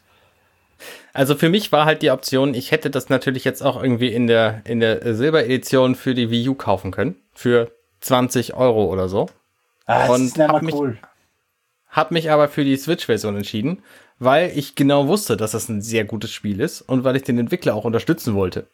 [1.14, 4.28] Also für mich war halt die Option, ich hätte das natürlich jetzt auch irgendwie in
[4.28, 7.16] der, in der Silberedition für die Wii U kaufen können.
[7.34, 7.72] Für
[8.02, 9.30] 20 Euro oder so.
[9.86, 10.98] Ah, das Und ist hab mich- cool.
[11.90, 13.82] Hab mich aber für die Switch-Version entschieden,
[14.20, 17.40] weil ich genau wusste, dass das ein sehr gutes Spiel ist und weil ich den
[17.40, 18.68] Entwickler auch unterstützen wollte.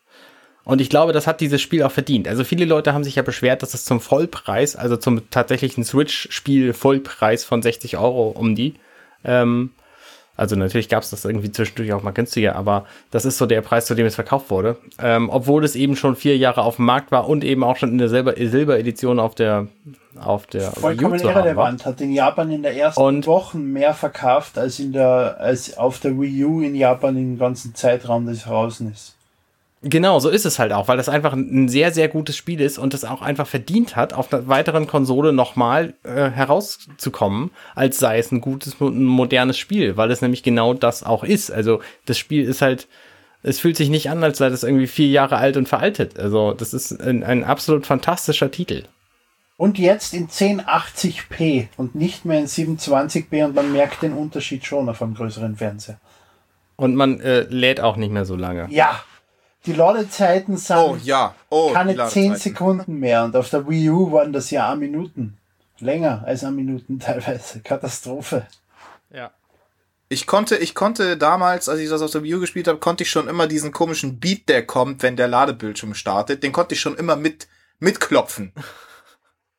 [0.65, 2.28] Und ich glaube, das hat dieses Spiel auch verdient.
[2.28, 6.73] Also viele Leute haben sich ja beschwert, dass es zum Vollpreis, also zum tatsächlichen Switch-Spiel
[6.73, 8.73] Vollpreis von 60 Euro um die,
[9.23, 9.71] ähm,
[10.38, 13.61] also natürlich gab es das irgendwie zwischendurch auch mal günstiger, aber das ist so der
[13.61, 14.77] Preis, zu dem es verkauft wurde.
[14.99, 17.89] Ähm, obwohl es eben schon vier Jahre auf dem Markt war und eben auch schon
[17.89, 19.67] in der Silber- Silber-Edition auf der
[20.19, 21.86] auf der Wii U Vollkommen irrelevant.
[21.86, 25.99] Hat in Japan in der ersten Und- Woche mehr verkauft als in der, als auf
[25.99, 29.14] der Wii U in Japan im ganzen Zeitraum, das draußen ist.
[29.88, 32.79] Genau, so ist es halt auch, weil das einfach ein sehr, sehr gutes Spiel ist
[32.79, 38.17] und es auch einfach verdient hat, auf einer weiteren Konsole nochmal äh, herauszukommen, als sei
[38.17, 41.51] es ein gutes, ein modernes Spiel, weil es nämlich genau das auch ist.
[41.51, 42.88] Also das Spiel ist halt,
[43.43, 46.17] es fühlt sich nicht an, als sei das irgendwie vier Jahre alt und veraltet.
[46.17, 48.86] Also das ist ein, ein absolut fantastischer Titel.
[49.55, 54.89] Und jetzt in 1080p und nicht mehr in 720p und man merkt den Unterschied schon
[54.89, 55.99] auf einem größeren Fernseher.
[56.75, 58.67] Und man äh, lädt auch nicht mehr so lange.
[58.71, 59.03] Ja,
[59.66, 61.36] die Ladezeiten sind Oh ja.
[61.49, 62.36] Oh, keine 10 Ladezeiten.
[62.36, 65.38] Sekunden mehr und auf der Wii U waren das ja auch Minuten.
[65.80, 67.59] Länger als eine Minuten teilweise.
[67.61, 68.45] Katastrophe.
[69.11, 69.32] Ja.
[70.07, 73.03] Ich konnte, ich konnte damals, als ich das auf der Wii U gespielt habe, konnte
[73.03, 76.82] ich schon immer diesen komischen Beat, der kommt, wenn der Ladebildschirm startet, den konnte ich
[76.82, 77.47] schon immer mit
[77.80, 78.53] mitklopfen.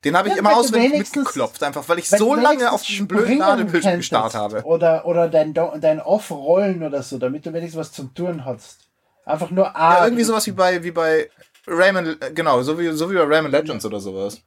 [0.04, 3.38] Den habe ich Ja, immer auswendig mitgeklopft, einfach weil ich so lange auf diesem blöden
[3.38, 4.62] Ladebildschirm gestarrt habe.
[4.62, 8.85] Oder, oder dein, dein Off-Rollen oder so, damit du wenigstens was zum Tun hast.
[9.26, 9.98] Einfach nur A.
[9.98, 11.28] Ja, irgendwie sowas wie bei, wie bei
[11.66, 14.40] Rayman, äh, genau, so wie, so wie bei Rayman Legends oder sowas.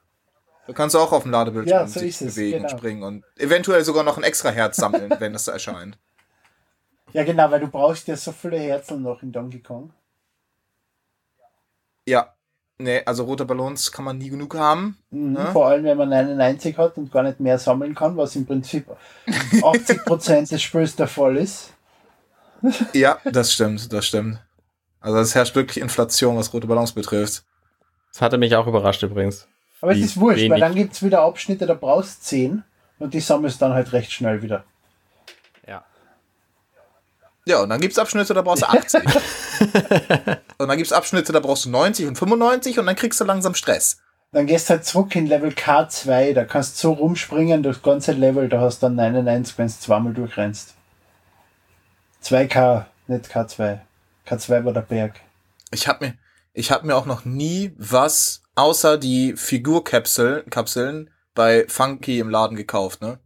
[0.65, 2.69] Da kannst du auch auf dem Ladebildschirm Ja, so es, bewegen genau.
[2.69, 5.97] springen und eventuell sogar noch ein extra Herz sammeln, wenn das erscheint.
[7.11, 9.91] Ja, genau, weil du brauchst ja so viele Herzen noch in Donkey Kong.
[12.05, 12.36] Ja.
[12.77, 14.95] Nee, also rote Ballons kann man nie genug haben.
[15.09, 15.51] Mhm, Ja.
[15.51, 18.86] Vor allem, wenn man 99 hat und gar nicht mehr sammeln kann, was im Prinzip
[19.27, 21.73] 80% des Spiels der Fall ist.
[22.93, 24.39] Ja, das stimmt, das stimmt.
[25.02, 27.43] Also es herrscht wirklich Inflation, was rote Ballons betrifft.
[28.12, 29.47] Das hatte mich auch überrascht übrigens.
[29.82, 30.60] Aber es ist wurscht, weil wenig.
[30.60, 32.64] dann gibt es wieder Abschnitte, da brauchst du 10
[33.00, 34.66] und die sammelst dann halt recht schnell wieder.
[35.66, 35.86] Ja.
[37.45, 39.04] Ja, und dann gibt's Abschnitte, da brauchst du 80.
[40.58, 43.56] und dann gibt's Abschnitte, da brauchst du 90 und 95 und dann kriegst du langsam
[43.56, 44.02] Stress.
[44.32, 48.12] Dann gehst du halt zurück in Level K2, da kannst du so rumspringen durchs ganze
[48.12, 50.76] Level, da hast du dann 99, wenn du zweimal durchrennst.
[52.24, 53.80] 2K, nicht K2.
[54.30, 55.19] K2 war der Berg.
[55.71, 56.13] Ich hab mir,
[56.53, 62.57] ich hab mir auch noch nie was außer die Figurkapseln Kapseln bei Funky im Laden
[62.57, 63.19] gekauft, ne?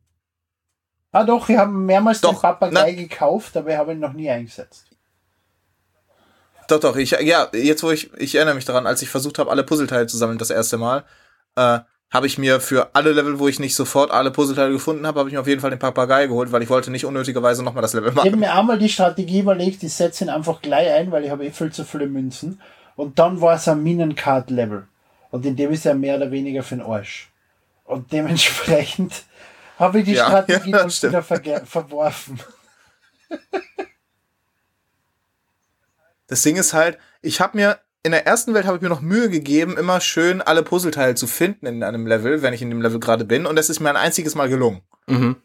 [1.11, 4.13] Ah doch, wir haben mehrmals den Doch, Papagei na- gekauft, aber ich habe ihn noch
[4.13, 4.87] nie eingesetzt.
[6.67, 9.51] Doch, doch, ich, ja, jetzt wo ich, ich erinnere mich daran, als ich versucht habe,
[9.51, 11.03] alle Puzzleteile zu sammeln das erste Mal,
[11.55, 11.79] äh,
[12.13, 15.29] habe ich mir für alle Level, wo ich nicht sofort alle Puzzleteile gefunden habe, habe
[15.29, 17.93] ich mir auf jeden Fall den Papagei geholt, weil ich wollte nicht unnötigerweise nochmal das
[17.93, 18.27] Level machen.
[18.27, 21.31] Ich habe mir einmal die Strategie überlegt, ich setze ihn einfach gleich ein, weil ich
[21.31, 22.61] habe eh viel zu viele Münzen.
[22.95, 24.87] Und dann war es ein Minencard-Level.
[25.31, 27.31] Und in dem ist er mehr oder weniger für den Arsch.
[27.83, 29.23] Und dementsprechend
[29.79, 32.39] habe ich die ja, Strategie ja, dann wieder verworfen.
[36.27, 39.01] Das Ding ist halt, ich habe mir in der ersten Welt habe ich mir noch
[39.01, 42.81] Mühe gegeben, immer schön alle Puzzleteile zu finden in einem Level, wenn ich in dem
[42.81, 43.45] Level gerade bin.
[43.45, 44.81] Und das ist mir ein einziges Mal gelungen.
[45.07, 45.37] Mhm.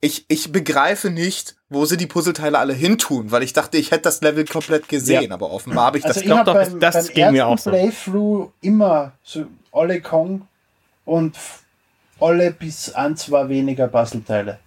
[0.00, 4.02] Ich, ich begreife nicht, wo sie die Puzzleteile alle hintun, weil ich dachte, ich hätte
[4.02, 5.30] das Level komplett gesehen, ja.
[5.30, 7.58] aber offenbar habe ich also das ich hab doch, beim, das beim ging mir auch
[7.58, 7.70] so.
[7.70, 10.46] Playthrough immer so alle Kong
[11.04, 11.36] und
[12.20, 14.58] alle bis an zwei weniger Puzzleteile.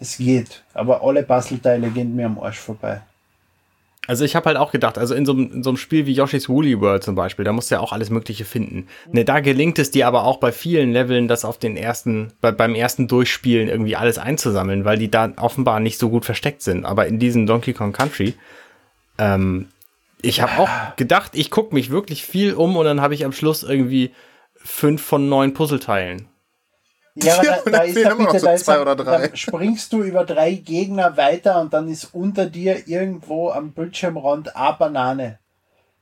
[0.00, 3.02] Es geht, aber alle Puzzleteile gehen mir am Arsch vorbei.
[4.08, 6.48] Also ich habe halt auch gedacht, also in so, in so einem Spiel wie Yoshi's
[6.48, 8.88] Woolly World zum Beispiel, da musst du ja auch alles Mögliche finden.
[9.12, 12.50] Ne, da gelingt es dir aber auch bei vielen Leveln, das auf den ersten, bei,
[12.50, 16.84] beim ersten Durchspielen irgendwie alles einzusammeln, weil die da offenbar nicht so gut versteckt sind.
[16.84, 18.34] Aber in diesem Donkey Kong Country,
[19.18, 19.68] ähm,
[20.20, 23.32] ich habe auch gedacht, ich gucke mich wirklich viel um und dann habe ich am
[23.32, 24.10] Schluss irgendwie
[24.56, 26.26] fünf von neun Puzzleteilen.
[27.22, 30.24] Ja, aber da, da ist da bitte, so da, ist da, da springst du über
[30.24, 35.38] drei Gegner weiter und dann ist unter dir irgendwo am Bildschirmrand eine Banane.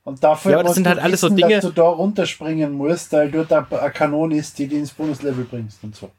[0.03, 3.11] Und dafür ja, aber das sind halt alles so Dinge, dass du da runterspringen musst,
[3.11, 6.09] weil dort eine Kanone ist, die dich ins Bonuslevel bringst und so.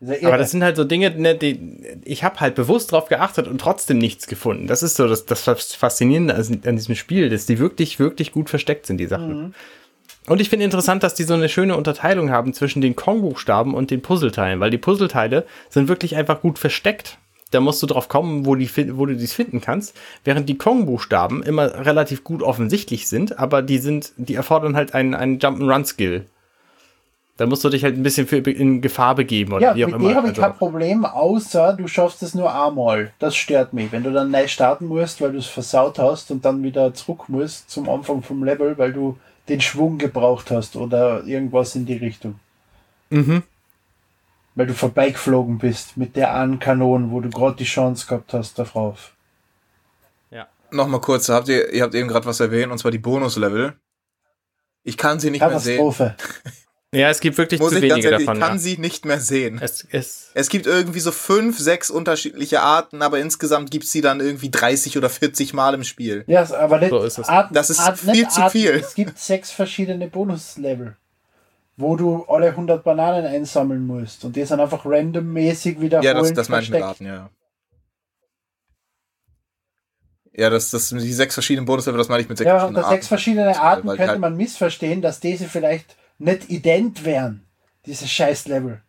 [0.00, 3.60] aber das sind halt so Dinge, ne, die, ich habe halt bewusst drauf geachtet und
[3.60, 4.68] trotzdem nichts gefunden.
[4.68, 8.86] Das ist so das, das Faszinierende an diesem Spiel, dass die wirklich, wirklich gut versteckt
[8.86, 9.42] sind, die Sachen.
[9.42, 9.54] Mhm.
[10.28, 13.90] Und ich finde interessant, dass die so eine schöne Unterteilung haben zwischen den Kong-Buchstaben und
[13.90, 17.18] den Puzzleteilen, weil die Puzzleteile sind wirklich einfach gut versteckt.
[17.52, 18.68] Da musst du drauf kommen, wo, die,
[18.98, 23.78] wo du dies finden kannst, während die Kong-Buchstaben immer relativ gut offensichtlich sind, aber die
[23.78, 26.26] sind, die erfordern halt einen, einen Jump'n'Run-Skill.
[27.36, 29.88] Da musst du dich halt ein bisschen für, in Gefahr begeben oder ja, wie auch
[29.88, 30.14] mit immer.
[30.14, 33.12] habe ich also, kein Problem, außer du schaffst es nur einmal.
[33.18, 33.92] Das stört mich.
[33.92, 37.28] Wenn du dann neu starten musst, weil du es versaut hast und dann wieder zurück
[37.28, 39.18] musst zum Anfang vom Level, weil du
[39.48, 42.40] den Schwung gebraucht hast oder irgendwas in die Richtung.
[43.10, 43.42] Mhm.
[44.54, 48.58] Weil du vorbeigeflogen bist mit der einen Kanone, wo du gerade die Chance gehabt hast
[48.58, 49.12] darauf.
[50.30, 50.48] Ja.
[50.70, 53.74] Nochmal kurz, habt ihr, ihr habt eben gerade was erwähnt, und zwar die Bonuslevel.
[54.82, 55.78] Ich kann sie nicht mehr sehen.
[55.78, 56.16] Katastrophe.
[56.96, 58.36] Ja, es gibt wirklich Muss zu wenige davon.
[58.36, 58.58] Ich kann ja.
[58.58, 59.58] sie nicht mehr sehen.
[59.60, 64.00] Es, es, es gibt irgendwie so fünf, sechs unterschiedliche Arten, aber insgesamt gibt es sie
[64.00, 66.24] dann irgendwie 30 oder 40 Mal im Spiel.
[66.26, 67.28] Ja, aber nicht so ist es.
[67.28, 68.50] Arten, das ist Arten, viel zu Arten.
[68.50, 68.70] viel.
[68.70, 70.96] Es gibt sechs verschiedene Bonuslevel,
[71.76, 76.32] wo du alle 100 Bananen einsammeln musst und die sind einfach randommäßig wiederholt Ja, das,
[76.32, 77.28] das meine ich mit Arten, ja.
[80.32, 82.90] Ja, das, das, die sechs verschiedenen Bonuslevel, das meine ich mit sechs ja, verschiedenen Arten.
[82.90, 87.46] Ja, sechs verschiedene Arten könnte halt man missverstehen, dass diese vielleicht nicht ident wären,
[87.84, 88.82] diese scheiß Level.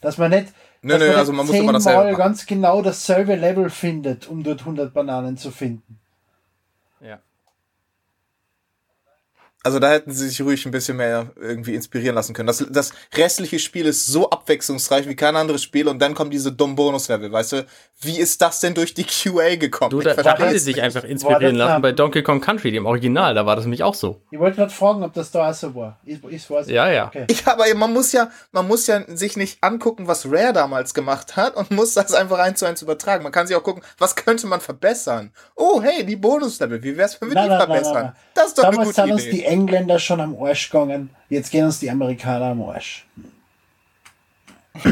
[0.00, 0.52] Dass man nicht,
[0.82, 4.42] nö, dass nö, man, also man muss immer dasselbe ganz genau dasselbe Level findet, um
[4.42, 5.98] dort 100 Bananen zu finden.
[7.00, 7.20] Ja.
[9.64, 12.46] Also da hätten sie sich ruhig ein bisschen mehr irgendwie inspirieren lassen können.
[12.46, 16.52] Das, das restliche Spiel ist so abwechslungsreich wie kein anderes Spiel und dann kommen diese
[16.52, 17.66] dummen Bonuslevel, weißt du?
[18.00, 19.90] Wie ist das denn durch die QA gekommen?
[19.90, 23.34] Du, da, da haben sie sich einfach inspirieren lassen bei Donkey Kong Country, dem Original,
[23.34, 24.22] da war das nämlich auch so.
[24.30, 25.98] Ich wollte gerade fragen, ob das da auch so war.
[26.04, 27.08] Ich, ich weiß ja, ja.
[27.08, 27.26] Okay.
[27.28, 31.36] Ja, aber man muss ja, man muss ja sich nicht angucken, was Rare damals gemacht
[31.36, 33.24] hat und muss das einfach eins zu eins übertragen.
[33.24, 35.32] Man kann sich auch gucken, was könnte man verbessern?
[35.56, 38.04] Oh, hey, die Bonuslevel, wie wär's, wenn wir nein, die nein, verbessern?
[38.04, 39.47] Nein, das ist doch damals eine gute Idee.
[39.48, 41.10] Engländer schon am Arsch gegangen.
[41.28, 43.06] Jetzt gehen uns die Amerikaner am Arsch.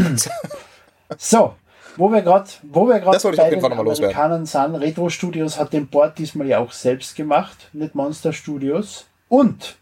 [1.18, 1.54] so,
[1.96, 6.18] wo wir gerade wo wir gerade bei den Amerikanern sind, Retro Studios hat den Board
[6.18, 9.06] diesmal ja auch selbst gemacht, nicht Monster Studios.
[9.28, 9.76] Und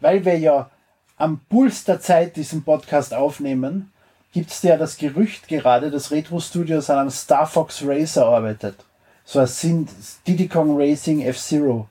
[0.00, 0.70] weil wir ja
[1.16, 3.92] am Puls der Zeit diesen Podcast aufnehmen,
[4.32, 8.76] gibt es ja das Gerücht gerade, dass Retro Studios an einem Star Fox Racer arbeitet.
[9.24, 9.88] So ein
[10.26, 11.88] Diddy Kong Racing F-Zero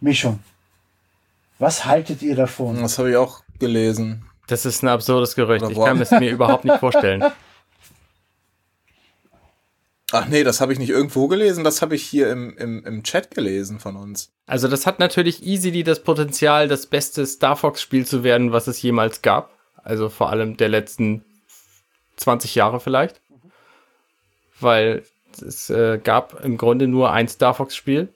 [0.00, 0.40] Mischung.
[1.60, 2.80] Was haltet ihr davon?
[2.80, 4.24] Das habe ich auch gelesen.
[4.48, 5.64] Das ist ein absurdes Gerücht.
[5.68, 7.22] Ich kann es mir überhaupt nicht vorstellen.
[10.10, 13.02] Ach nee, das habe ich nicht irgendwo gelesen, das habe ich hier im, im, im
[13.04, 14.32] Chat gelesen von uns.
[14.46, 18.80] Also das hat natürlich easily das Potenzial, das beste Star Fox-Spiel zu werden, was es
[18.80, 19.56] jemals gab.
[19.76, 21.24] Also vor allem der letzten
[22.16, 23.20] 20 Jahre vielleicht.
[24.58, 25.04] Weil
[25.40, 28.08] es äh, gab im Grunde nur ein Star Fox-Spiel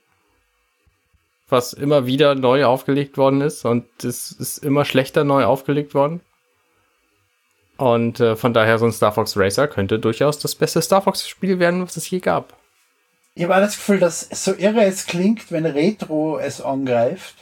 [1.54, 6.20] was immer wieder neu aufgelegt worden ist und es ist immer schlechter neu aufgelegt worden.
[7.76, 11.28] Und äh, von daher so ein Star Fox Racer könnte durchaus das beste Star Fox
[11.28, 12.54] Spiel werden, was es je gab.
[13.34, 17.34] Ich habe das Gefühl, dass so irre es klingt, wenn Retro es angreift,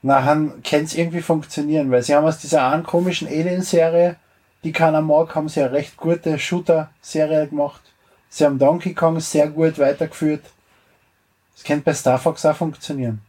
[0.00, 4.16] nachher kann es irgendwie funktionieren, weil sie haben aus dieser einen komischen Alien-Serie,
[4.64, 7.82] die keiner mag, haben sie eine recht gute Shooter-Serie gemacht.
[8.30, 10.44] Sie haben Donkey Kong sehr gut weitergeführt.
[11.54, 13.20] Das könnte bei Star Fox auch funktionieren.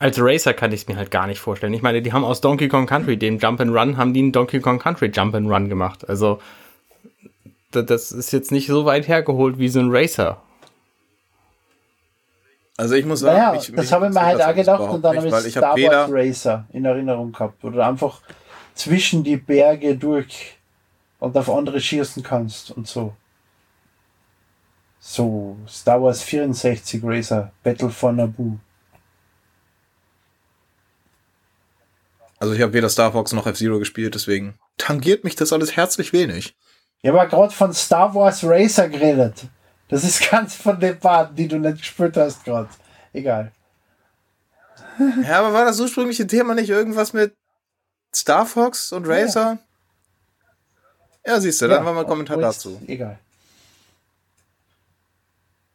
[0.00, 1.74] Als Racer kann ich es mir halt gar nicht vorstellen.
[1.74, 4.32] Ich meine, die haben aus Donkey Kong Country, dem Jump and Run, haben die einen
[4.32, 6.08] Donkey Kong Country Jump and Run gemacht.
[6.08, 6.40] Also,
[7.72, 10.40] das ist jetzt nicht so weit hergeholt wie so ein Racer.
[12.78, 15.16] Also ich muss sagen, Naja, mich, das habe ich mir halt auch gedacht und dann
[15.16, 18.20] habe ich ich Star habe Wars weder, Racer in Erinnerung gehabt, wo du einfach
[18.76, 20.56] zwischen die Berge durch
[21.18, 23.14] und auf andere schießen kannst und so.
[25.00, 28.58] So, Star Wars 64 Racer, Battle for Naboo.
[32.38, 36.12] Also ich habe weder Star Fox noch F-Zero gespielt, deswegen tangiert mich das alles herzlich
[36.12, 36.56] wenig.
[37.02, 39.44] Ich habe gerade von Star Wars Racer geredet.
[39.88, 42.68] Das ist ganz von den Parten, die du nicht gespürt hast gerade.
[43.12, 43.52] Egal.
[45.22, 47.34] Ja, aber war das ursprüngliche Thema nicht irgendwas mit
[48.14, 49.58] Star Fox und Racer?
[51.24, 52.80] Ja, siehst du, dann war mal ein Kommentar dazu.
[52.86, 53.18] Egal.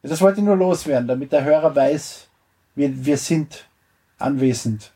[0.02, 2.26] Das wollte ich nur loswerden, damit der Hörer weiß,
[2.74, 3.64] wir, wir sind
[4.18, 4.92] anwesend.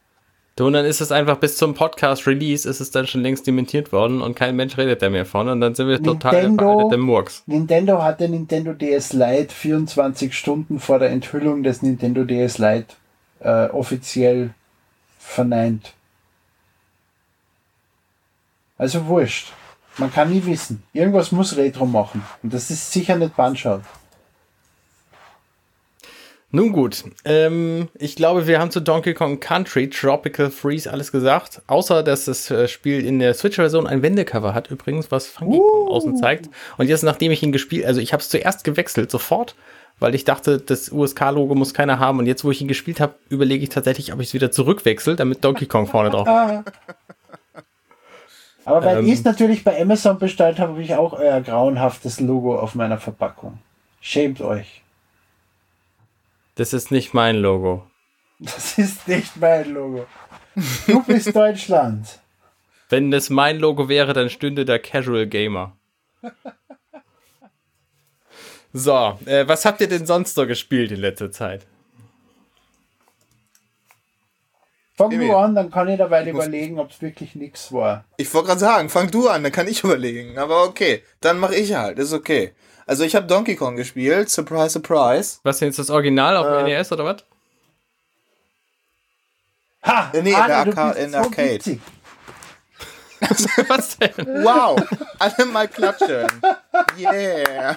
[0.59, 3.93] Du, und dann ist es einfach bis zum Podcast-Release ist es dann schon längst dementiert
[3.93, 6.97] worden und kein Mensch redet da mehr von und dann sind wir total Nintendo- veraltete
[7.01, 7.45] Murks.
[7.47, 12.97] Nintendo hatte Nintendo DS Lite 24 Stunden vor der Enthüllung des Nintendo DS Lite
[13.39, 14.51] äh, offiziell
[15.21, 15.93] verneint.
[18.79, 19.53] Also wurscht.
[19.97, 20.83] Man kann nie wissen.
[20.93, 22.25] Irgendwas muss Retro machen.
[22.43, 23.83] Und das ist sicher nicht Bandschaut.
[26.51, 31.61] Nun gut, ähm, ich glaube, wir haben zu Donkey Kong Country Tropical Freeze alles gesagt.
[31.67, 35.89] Außer, dass das äh, Spiel in der Switch-Version ein Wendecover hat, übrigens, was Funky von
[35.89, 36.49] außen zeigt.
[36.79, 39.57] Und jetzt, nachdem ich ihn gespielt, also ich habe es zuerst gewechselt, sofort,
[40.01, 42.19] weil ich dachte, das USK-Logo muss keiner haben.
[42.19, 45.17] Und jetzt, wo ich ihn gespielt habe, überlege ich tatsächlich, ob ich es wieder zurückwechsel,
[45.17, 46.73] damit Donkey Kong vorne drauf ist.
[48.65, 49.07] Aber weil Ähm.
[49.07, 52.99] ich es natürlich bei Amazon bestellt habe, habe ich auch euer grauenhaftes Logo auf meiner
[52.99, 53.59] Verpackung.
[54.01, 54.83] Schämt euch.
[56.59, 57.87] Das ist nicht mein Logo.
[58.41, 60.07] Das ist nicht mein Logo.
[60.89, 62.19] Du bist Deutschland.
[62.89, 65.77] Wenn das mein Logo wäre, dann stünde da Casual Gamer.
[68.73, 71.65] So, äh, was habt ihr denn sonst so gespielt in letzter Zeit?
[74.97, 75.29] Fang Emil.
[75.29, 78.05] du an, dann kann ich dabei muss- überlegen, ob es wirklich nichts war.
[78.17, 80.39] Ich wollte gerade sagen, fang du an, dann kann ich überlegen.
[80.39, 82.53] Aber okay, dann mache ich halt, ist okay.
[82.89, 85.39] Also ich habe Donkey Kong gespielt, surprise, surprise.
[85.43, 86.77] Was denn jetzt das Original auf dem Äh.
[86.79, 87.23] NES oder was?
[89.85, 90.11] Ha!
[90.15, 91.55] Äh, nee, in Arne, der du Arca- in der so Arcade.
[91.55, 91.81] witzig.
[93.69, 94.13] was denn?
[94.43, 94.81] Wow,
[95.19, 96.27] alle mal klatschen.
[96.99, 97.77] Yeah.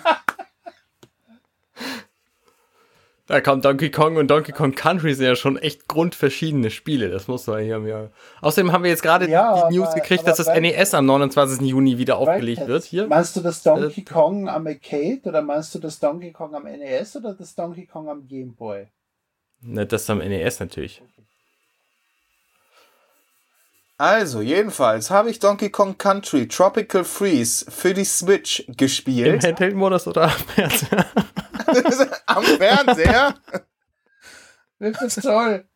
[3.32, 7.10] Da kommt Donkey Kong und Donkey Kong Country sind ja schon echt grundverschiedene Spiele.
[7.10, 8.12] Das muss man hier mir.
[8.42, 11.06] Außerdem haben wir jetzt gerade Ja, die News aber- gekriegt, aber dass das NES am
[11.06, 11.62] 29.
[11.66, 12.84] Juni wieder aufgelegt wird.
[12.84, 13.08] Hier.
[13.08, 16.64] Meinst du das Donkey Äh, Kong am Arcade oder meinst du das Donkey Kong am
[16.66, 18.88] NES oder das Donkey Kong am Game Boy?
[19.62, 21.02] Ne, das am NES natürlich.
[24.02, 29.44] Also, jedenfalls habe ich Donkey Kong Country Tropical Freeze für die Switch Im gespielt.
[29.44, 31.06] Handheld-Modus oder am Fernseher?
[32.26, 33.36] Am Fernseher.
[34.80, 35.70] Das ist toll.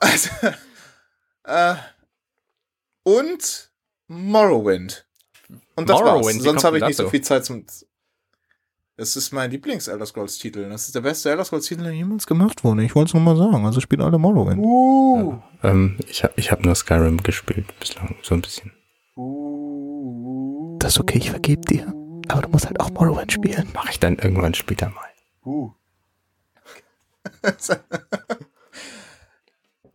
[0.00, 0.30] Also,
[1.44, 1.76] äh,
[3.04, 3.70] und
[4.08, 5.06] Morrowind.
[5.76, 6.42] Und das Morrowind, war's.
[6.42, 7.64] Sonst habe ich nicht so viel Zeit zum.
[8.98, 10.70] Das ist mein Lieblings-Elder Scrolls-Titel.
[10.70, 12.82] Das ist der beste Elder Scrolls-Titel, der jemals gemacht wurde.
[12.82, 13.66] Ich wollte es nur mal sagen.
[13.66, 14.58] Also spielen alle Morrowind.
[14.58, 15.38] Uh.
[15.62, 18.72] ähm, ich habe ich hab nur Skyrim gespielt bislang, so ein bisschen.
[19.14, 20.78] Uh.
[20.78, 21.92] Das ist okay, ich vergeb dir.
[22.28, 23.68] Aber du musst halt auch Morrowind spielen.
[23.74, 25.04] Mache ich dann irgendwann später mal.
[25.44, 25.72] Uh.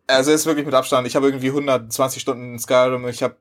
[0.08, 1.08] Also ist wirklich mit Abstand.
[1.08, 3.08] Ich habe irgendwie 120 Stunden in Skyrim.
[3.08, 3.38] Ich habe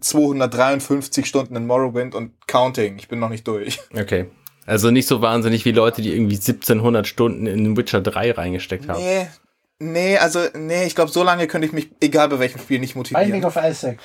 [0.00, 2.96] 253 Stunden in Morrowind und Counting.
[2.98, 3.80] Ich bin noch nicht durch.
[3.92, 4.30] Okay.
[4.66, 9.02] Also nicht so wahnsinnig wie Leute, die irgendwie 1700 Stunden in Witcher 3 reingesteckt haben.
[9.02, 9.26] Nee.
[9.78, 12.94] Nee, also, nee, ich glaube, so lange könnte ich mich, egal bei welchem Spiel, nicht
[12.94, 13.32] motivieren.
[13.32, 13.98] Binding of Isaac.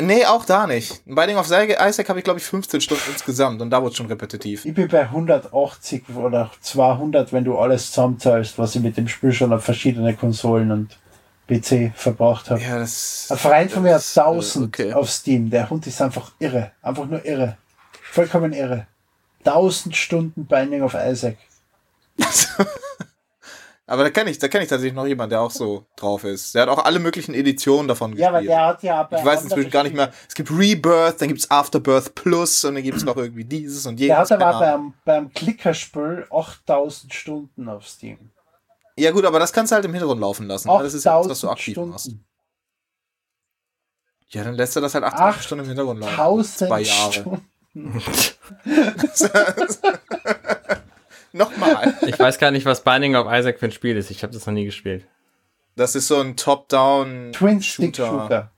[0.00, 1.02] Nee, auch da nicht.
[1.04, 3.98] Bei Binding of Isaac habe ich, glaube ich, 15 Stunden insgesamt und da wurde es
[3.98, 4.64] schon repetitiv.
[4.64, 9.32] Ich bin bei 180 oder 200, wenn du alles zusammenzahlst, was ich mit dem Spiel
[9.32, 10.98] schon auf verschiedene Konsolen und
[11.48, 12.62] PC verbraucht habe.
[12.62, 13.26] Ja, das.
[13.30, 14.92] Ein Verein von mir hat das, äh, 1000 okay.
[14.94, 15.50] auf Steam.
[15.50, 16.70] Der Hund ist einfach irre.
[16.80, 17.58] Einfach nur irre.
[18.10, 18.86] Vollkommen irre.
[19.44, 21.36] 1000 Stunden Binding of Isaac.
[23.86, 26.54] Aber da kenne ich, da kenne ich tatsächlich noch jemanden, der auch so drauf ist.
[26.54, 28.56] Der hat auch alle möglichen Editionen davon Ja, aber gespielt.
[28.56, 29.08] der hat ja.
[29.10, 30.12] ich weiß inzwischen gar nicht mehr.
[30.28, 34.28] Es gibt Rebirth, dann gibt's Afterbirth Plus und dann gibt's noch irgendwie dieses und jenes.
[34.28, 38.30] Der hat aber beim, beim Klickerspiel 8000 Stunden auf Steam.
[38.96, 40.68] Ja gut, aber das kannst du halt im Hintergrund laufen lassen.
[40.68, 40.78] ne?
[40.84, 42.04] Das ist ja nichts, was 8000 du aktiv machst.
[42.04, 42.24] Stunden.
[44.28, 46.44] Ja, dann lässt er das halt 80 Stunden im Hintergrund laufen.
[46.44, 47.12] Zwei 1000 Jahre.
[47.12, 47.49] Stunden.
[51.32, 51.94] Nochmal.
[52.06, 54.10] Ich weiß gar nicht, was Binding of Isaac für ein Spiel ist.
[54.10, 55.06] Ich habe das noch nie gespielt.
[55.76, 58.08] Das ist so ein Top-Down Twin Stick Shooter.
[58.08, 58.50] Shooter.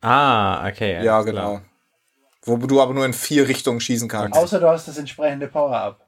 [0.00, 0.94] Ah, okay.
[0.96, 1.24] Ja, klar.
[1.24, 1.60] genau.
[2.44, 4.36] Wo du aber nur in vier Richtungen schießen kannst.
[4.36, 6.04] Außer du hast das entsprechende Power-Up.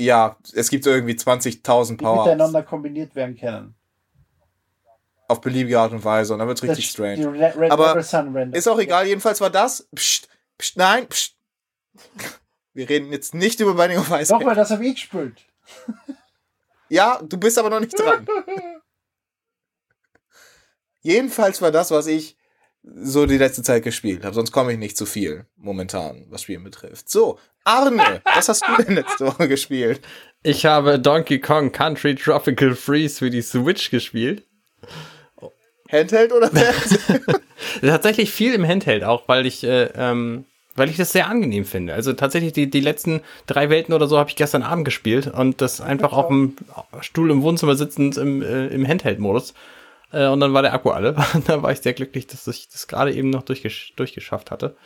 [0.00, 3.74] Ja, es gibt irgendwie 20.000 Die Power miteinander kombiniert werden können.
[5.28, 7.16] Auf beliebige Art und Weise und dann wird's richtig Das- strange.
[7.16, 7.96] Die Red, Red Aber.
[8.52, 9.88] Ist auch egal, jedenfalls war das.
[9.94, 11.36] Psst, psst, nein, psst.
[12.72, 14.44] Wir reden jetzt nicht über Binding of Doch, Isaac.
[14.44, 15.40] weil das habe ich gespielt.
[16.90, 18.26] Ja, du bist aber noch nicht dran.
[21.02, 22.36] Jedenfalls war das, was ich
[22.82, 24.34] so die letzte Zeit gespielt habe.
[24.34, 27.08] Sonst komme ich nicht zu viel momentan, was Spielen betrifft.
[27.08, 30.02] So, Arne, was hast du denn letzte Woche gespielt?
[30.42, 34.46] Ich habe Donkey Kong Country Tropical Freeze für die Switch gespielt.
[35.90, 36.50] Handheld oder?
[37.80, 40.44] Tatsächlich viel im Handheld auch, weil ich, äh, ähm,
[40.76, 41.94] weil ich das sehr angenehm finde.
[41.94, 45.60] Also tatsächlich die, die letzten drei Welten oder so habe ich gestern Abend gespielt und
[45.60, 46.56] das einfach auf dem
[47.00, 49.54] Stuhl im Wohnzimmer sitzend im, äh, im Handheld-Modus.
[50.12, 51.16] Äh, und dann war der Akku alle.
[51.34, 54.76] Und da war ich sehr glücklich, dass ich das gerade eben noch durchgesch durchgeschafft hatte.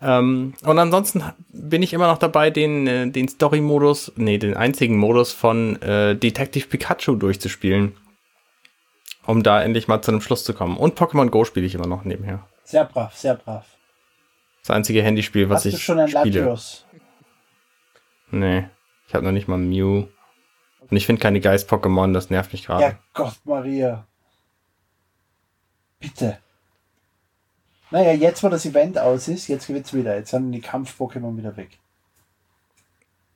[0.00, 4.98] Ähm, und ansonsten bin ich immer noch dabei, den, äh, den Story-Modus, nee, den einzigen
[4.98, 7.96] Modus von äh, Detective Pikachu durchzuspielen.
[9.26, 10.76] Um da endlich mal zu einem Schluss zu kommen.
[10.76, 12.46] Und Pokémon Go spiele ich immer noch nebenher.
[12.64, 13.66] Sehr brav, sehr brav.
[14.62, 16.40] Das einzige Handyspiel, was Hast ich du schon ein spiele.
[16.40, 16.86] Latios?
[18.30, 18.68] Nee,
[19.06, 20.06] ich habe noch nicht mal Mew.
[20.88, 22.82] Und ich finde keine Geist-Pokémon, das nervt mich gerade.
[22.82, 24.06] Ja, Gott, Maria.
[25.98, 26.38] Bitte.
[27.90, 30.16] Naja, jetzt, wo das Event aus ist, jetzt wird's wieder.
[30.16, 31.78] Jetzt sind die Kampf-Pokémon wieder weg.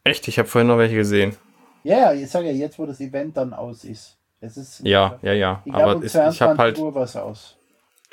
[0.04, 0.26] Echt?
[0.28, 1.36] Ich habe vorhin noch welche gesehen.
[1.82, 4.16] Ja, ja, ich sage ja, jetzt, wo das Event dann aus ist.
[4.40, 5.62] Es ist Ja, ja, ja.
[5.64, 7.56] Ich Aber ist, ich habe 22 halt Uhr was aus.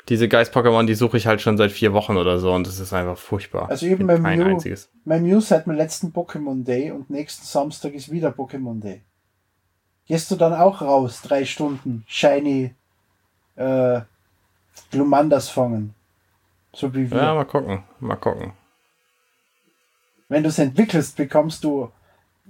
[0.08, 2.92] diese Geist-Pokémon, die suche ich halt schon seit vier Wochen oder so und das ist
[2.92, 3.68] einfach furchtbar.
[3.70, 4.90] Also eben find kein Mew, einziges.
[5.04, 9.02] mein Mew seit dem letzten Pokémon Day und nächsten Samstag ist wieder Pokémon Day.
[10.06, 12.74] Gehst du dann auch raus, drei Stunden, Shiny,
[13.56, 14.00] äh,
[14.90, 15.94] Glumandas fangen.
[16.72, 17.18] So wie wir.
[17.18, 18.52] Ja, mal gucken, mal gucken.
[20.28, 21.90] Wenn du es entwickelst, bekommst du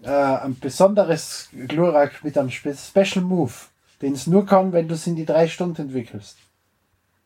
[0.03, 3.53] äh, ein besonderes Glurak mit einem Spe Special Move,
[4.03, 6.39] den es nur kann, wenn du es in die drei Stunden entwickelst.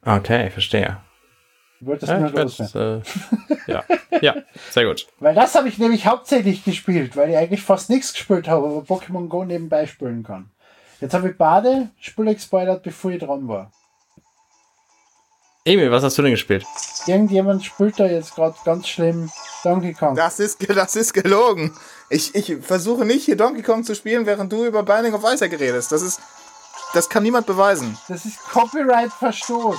[0.05, 0.99] Okay, verstehe.
[1.81, 2.75] Du wolltest Ja, nur ich loswerden.
[2.75, 3.85] werd, äh, ja,
[4.21, 4.35] ja,
[4.71, 5.07] sehr gut.
[5.21, 8.79] Weil das habe ich nämlich hauptsächlich gespielt, weil ich eigentlich fast nichts gespielt habe, aber
[8.81, 10.51] Pokémon Go nebenbei spielen kann.
[11.01, 13.73] Jetzt habe ich Bade Spiele gespoilert, bevor ich dran war.
[15.65, 16.65] Emil, was hast du denn gespielt?
[17.07, 19.31] Irgendjemand spielt da jetzt gerade ganz schlimm
[19.63, 20.15] Donkey Kong.
[20.15, 21.77] Das ist, das ist gelogen.
[22.09, 25.53] Ich, ich versuche nicht hier Donkey Kong zu spielen, während du über Binding of Isaac
[25.53, 25.93] redest.
[25.93, 26.21] Das ist,
[26.95, 27.97] das kann niemand beweisen.
[28.09, 29.79] Das ist Copyright-Verstoß.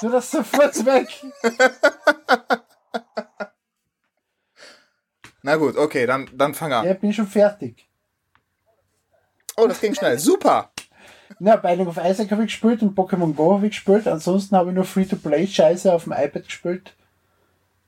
[0.00, 1.08] Tu das sofort weg.
[5.42, 6.84] Na gut, okay, dann, dann fang an.
[6.84, 7.88] Ja, ich bin schon fertig.
[9.56, 10.18] Oh, das ging schnell.
[10.18, 10.70] Super.
[11.40, 14.06] Na, Binding of Isaac habe ich gespielt und Pokémon Go habe ich gespielt.
[14.06, 16.94] Ansonsten habe ich nur Free-to-Play-Scheiße auf dem iPad gespielt,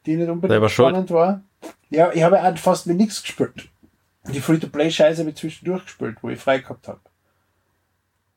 [0.07, 0.91] die nicht unbedingt Selber schuld.
[0.91, 1.43] spannend war.
[1.91, 3.69] Ja, ich habe ja fast wie nichts gespielt.
[4.33, 7.01] Die Free-to-Play-Scheiße habe ich zwischendurch gespielt, wo ich frei gehabt habe.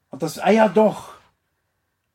[0.09, 1.13] Und das, ah ja, doch.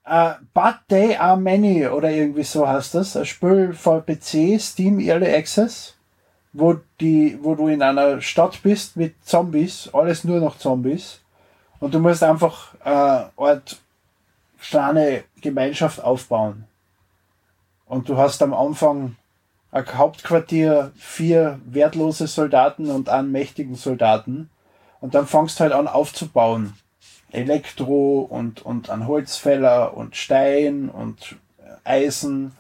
[0.09, 3.17] Uh, But They Are Many oder irgendwie so heißt das.
[3.17, 5.97] Ein Spiel für PC, Steam Early Access,
[6.55, 11.21] wo, die, wo du in einer Stadt bist mit Zombies, alles nur noch Zombies.
[11.79, 13.79] Und du musst einfach äh, Art
[14.61, 16.65] kleine Gemeinschaft aufbauen.
[17.85, 19.17] Und du hast am Anfang
[19.73, 24.51] Hauptquartier, vier wertlose Soldaten und einen mächtigen Soldaten.
[25.01, 26.75] Und dann fangst du halt an aufzubauen.
[27.31, 31.37] Elektro und, und an Holzfäller und Stein und
[31.85, 32.53] Eisen.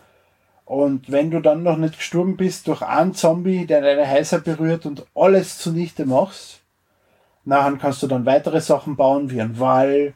[0.64, 4.84] Und wenn du dann noch nicht gestorben bist durch einen Zombie, der deine Häuser berührt
[4.84, 6.60] und alles zunichte machst,
[7.44, 10.12] nachher kannst du dann weitere Sachen bauen, wie ein Wall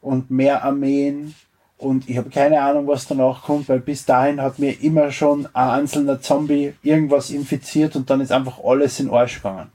[0.00, 1.34] und mehr Armeen.
[1.80, 5.46] Und ich habe keine Ahnung, was danach kommt, weil bis dahin hat mir immer schon
[5.54, 9.72] ein einzelner Zombie irgendwas infiziert und dann ist einfach alles in Arsch gegangen.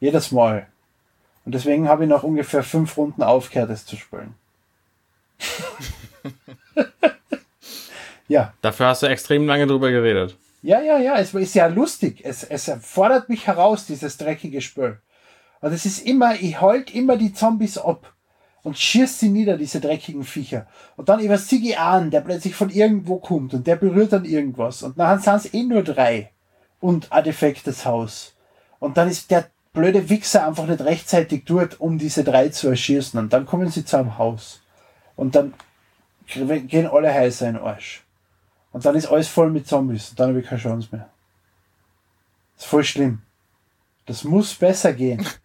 [0.00, 0.66] Jedes Mal.
[1.46, 4.34] Und deswegen habe ich nach ungefähr fünf Runden aufgehört, es zu spielen.
[8.28, 10.36] ja, Dafür hast du extrem lange drüber geredet.
[10.60, 12.20] ja, ja, ja, es ist ja lustig.
[12.22, 14.98] Es, es fordert mich heraus, dieses dreckige Spiel.
[15.62, 18.12] Und es ist immer, ich halt immer die Zombies ab
[18.62, 20.66] und schießt sie nieder, diese dreckigen Viecher.
[20.96, 24.82] Und dann über Sigi an, der plötzlich von irgendwo kommt und der berührt dann irgendwas.
[24.82, 26.30] Und nachher sind es eh nur drei
[26.80, 28.34] und ein defektes Haus.
[28.78, 33.18] Und dann ist der blöde Wichser einfach nicht rechtzeitig dort, um diese drei zu erschießen.
[33.18, 34.60] Und dann kommen sie zu einem Haus.
[35.16, 35.54] Und dann
[36.26, 38.04] gehen alle Häuser in den Arsch.
[38.72, 40.10] Und dann ist alles voll mit Zombies.
[40.10, 41.08] Und dann habe ich keine Chance mehr.
[42.56, 43.22] Das ist voll schlimm.
[44.06, 45.26] Das muss besser gehen.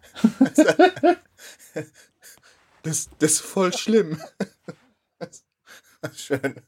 [2.85, 4.21] Das, das ist voll schlimm.
[6.15, 6.61] Schön.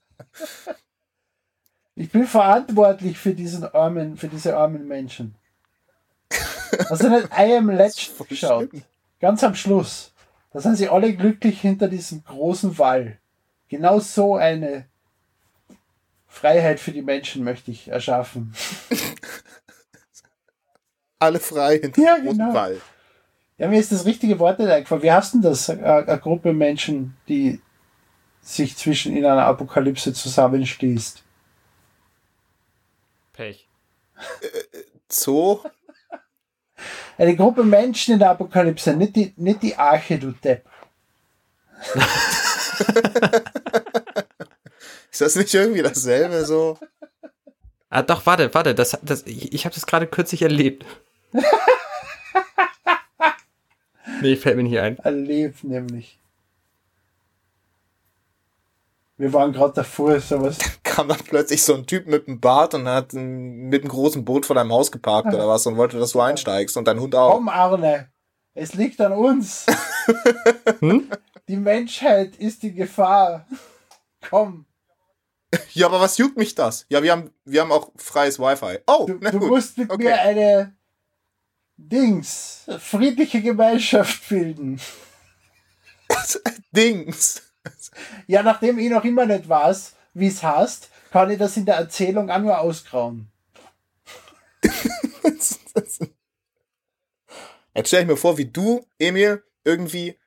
[1.94, 5.36] Ich bin verantwortlich für diesen armen, für diese armen Menschen.
[6.90, 8.70] Hast du nicht I Am Legend geschaut?
[8.70, 8.84] Schlimm.
[9.20, 10.12] Ganz am Schluss.
[10.52, 13.20] Da sind sie alle glücklich hinter diesem großen Wall.
[13.68, 14.88] Genau so eine
[16.26, 18.56] Freiheit für die Menschen möchte ich erschaffen.
[21.20, 22.54] Alle frei hinter ja, dem großen genau.
[22.54, 22.82] Wall.
[23.58, 25.04] Ja, mir ist das richtige Wort nicht eingefallen.
[25.04, 25.70] Wie hast du das?
[25.70, 27.60] Eine Gruppe Menschen, die
[28.42, 31.24] sich zwischen in einer Apokalypse zusammenschließt.
[33.34, 33.68] Pech.
[35.10, 35.60] Zoo?
[37.18, 40.64] Eine Gruppe Menschen in der Apokalypse, nicht die, nicht die Arche, du Depp.
[45.12, 46.78] ist das nicht irgendwie dasselbe so?
[47.90, 50.86] Ah, doch, warte, warte, das, das, ich, ich habe das gerade kürzlich erlebt.
[54.28, 54.98] nee, fällt mir nicht ein.
[55.00, 56.20] Erlebt nämlich.
[59.20, 60.58] Wir waren gerade davor, sowas.
[60.84, 64.24] Kam dann plötzlich so ein Typ mit einem Bart und hat ein, mit einem großen
[64.24, 67.16] Boot vor deinem Haus geparkt oder was und wollte, dass du einsteigst und dein Hund
[67.16, 67.34] auch.
[67.34, 68.10] Komm, Arne,
[68.54, 69.66] es liegt an uns.
[70.80, 71.10] Hm?
[71.50, 73.46] Die Menschheit ist die Gefahr.
[74.30, 74.66] Komm.
[75.74, 76.86] Ja, aber was juckt mich das?
[76.90, 78.80] Ja, wir haben, wir haben auch freies Wi-Fi.
[78.88, 79.50] Oh, Du, na du gut.
[79.50, 80.04] musst mit Okay.
[80.04, 80.77] mir eine
[81.78, 84.80] Dings, friedliche Gemeinschaft bilden.
[86.72, 87.42] Dings.
[88.28, 91.76] Ja, nachdem ich noch immer nicht weiß, wie es heißt, kann ich das in der
[91.76, 93.28] Erzählung auch nur ausgrauen.
[97.76, 100.18] Jetzt stell ich mir vor, wie du, Emil, irgendwie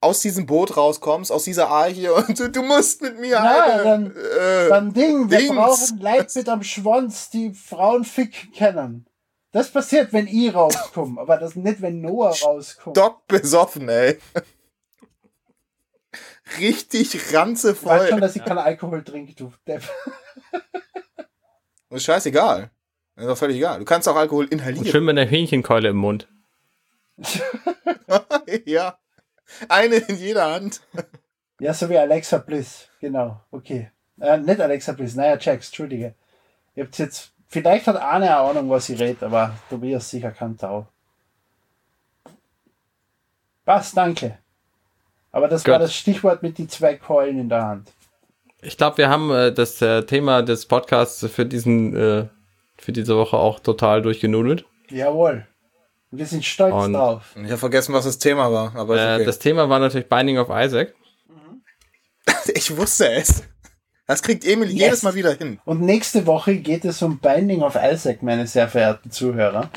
[0.00, 3.82] aus diesem Boot rauskommst, aus dieser Arche und du, du musst mit mir Na, eine,
[3.82, 5.54] dann- äh, Dann Ding, wir Dings.
[5.54, 9.06] brauchen Leute mit am Schwanz, die Frauen ficken können.
[9.58, 12.96] Das passiert, wenn ich rauskomme, aber das nicht, wenn Noah rauskommt.
[12.96, 14.16] Doc besoffen, ey.
[16.60, 18.20] Richtig Ich weiß schon, ranzevoll.
[18.20, 19.82] dass ich keinen Alkohol trinke, du Depp.
[21.90, 22.70] Ist scheißegal.
[23.16, 23.80] Ist doch völlig egal.
[23.80, 24.86] Du kannst auch Alkohol Und inhalieren.
[24.86, 26.28] schön mit einer Hähnchenkeule im Mund.
[28.64, 28.96] ja.
[29.68, 30.82] Eine in jeder Hand.
[31.58, 33.90] Ja, so wie Alexa Bliss, genau, okay.
[34.20, 36.14] Äh, nicht Alexa Bliss, naja, Jax, Entschuldige.
[36.76, 40.86] Ihr habt jetzt, vielleicht hat eine Ahnung, was ich rede, aber Tobias sicher kann auch.
[43.64, 44.38] Passt, danke.
[45.30, 45.82] Aber das war Gut.
[45.84, 47.92] das Stichwort mit die zwei Keulen in der Hand.
[48.62, 52.28] Ich glaube, wir haben äh, das äh, Thema des Podcasts für diesen, äh,
[52.76, 54.64] für diese Woche auch total durchgenudelt.
[54.88, 55.46] Jawohl.
[56.10, 57.34] Und wir sind stolz Und- drauf.
[57.36, 58.74] Ich habe vergessen, was das Thema war.
[58.74, 59.24] Aber Äh, okay.
[59.26, 60.94] das Thema war natürlich Binding of Isaac.
[62.54, 63.44] ich wusste es.
[64.08, 64.78] Das kriegt Emil Yes.
[64.80, 65.60] jedes Mal wieder hin.
[65.66, 69.70] Und nächste Woche geht es um Binding of Isaac, meine sehr verehrten Zuhörer.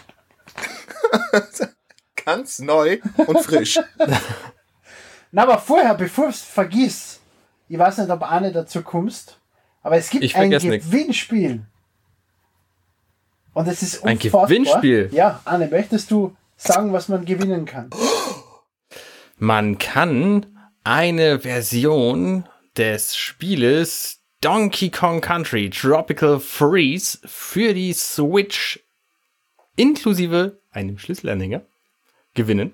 [2.26, 3.80] Ganz neu und frisch.
[5.32, 7.20] Na, aber vorher, bevor es vergiss,
[7.68, 9.38] ich weiß nicht, ob Arne dazu kommst,
[9.84, 10.64] aber es gibt Ich ein nix.
[10.64, 11.62] Gewinnspiel.
[13.54, 14.48] Und es ist Ein unfassbar.
[14.48, 15.10] Gewinnspiel?
[15.12, 17.90] Ja, Arne, möchtest du sagen, was man gewinnen kann?
[19.38, 20.46] Man kann
[20.86, 22.46] eine Version
[22.78, 28.80] des Spieles Donkey Kong Country Tropical Freeze für die Switch
[29.76, 31.62] inklusive einem Schlüsselanhänger
[32.34, 32.74] gewinnen.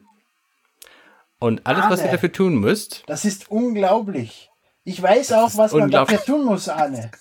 [1.39, 2.13] Und alles, was ihr Arne.
[2.13, 4.49] dafür tun müsst, Das ist unglaublich.
[4.86, 7.11] Ich weiß auch, was man dafür tun muss, Arne.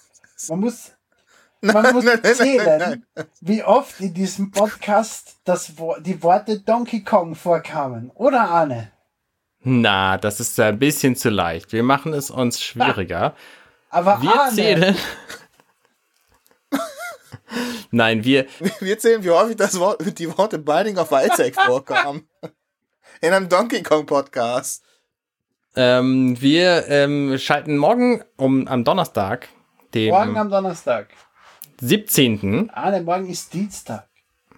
[0.49, 0.93] Man muss,
[1.61, 7.03] man muss nein, nein, zählen, nein, wie oft in diesem Podcast das, die Worte Donkey
[7.03, 8.11] Kong vorkamen.
[8.15, 8.93] Oder, Arne?
[9.69, 11.73] na, das ist ein bisschen zu leicht.
[11.73, 13.35] Wir machen es uns schwieriger.
[13.97, 14.97] Aber Wir Arne, zählen.
[17.91, 18.45] Nein, wir,
[18.81, 22.29] Wir zählen, wie häufig das Wort, die Worte Binding of Isaac vorkamen.
[23.23, 24.85] In einem Donkey Kong Podcast.
[25.77, 29.49] ähm, wir ähm, schalten morgen um am Donnerstag,
[29.95, 31.09] dem morgen am Donnerstag.
[31.81, 32.69] 17.
[32.75, 34.07] Arne, morgen ist Dienstag.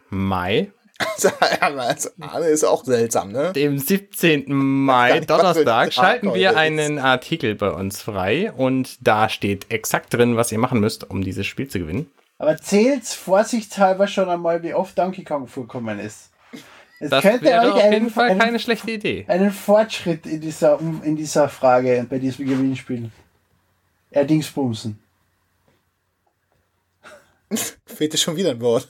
[0.09, 0.72] Mai,
[1.18, 3.53] Also, also, Arne ist auch seltsam, ne?
[3.53, 4.44] dem 17.
[4.49, 10.36] Mai, Donnerstag, Tag schalten wir einen Artikel bei uns frei und da steht exakt drin,
[10.36, 12.11] was ihr machen müsst, um dieses Spiel zu gewinnen.
[12.38, 16.30] Aber zählt vorsichtshalber schon einmal, wie oft Donkey Kong vorkommen ist.
[17.01, 19.24] Es Das könnte wäre euch auf jeden einen, Fall einen, keine schlechte Idee.
[19.28, 23.11] einen Fortschritt in dieser, in dieser Frage, bei diesem Gewinnspiel.
[24.11, 24.99] Erdingsbumsen.
[27.86, 28.88] Fehlt dir schon wieder ein Wort.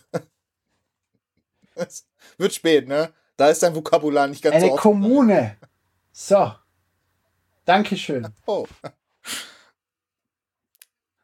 [1.79, 2.07] Es
[2.39, 3.13] wird spät, ne?
[3.37, 4.81] Da ist dein Vokabular nicht ganz Eine so offen.
[4.83, 5.57] Kommune.
[6.13, 6.53] So.
[7.65, 8.29] Dankeschön.
[8.47, 8.67] Oh.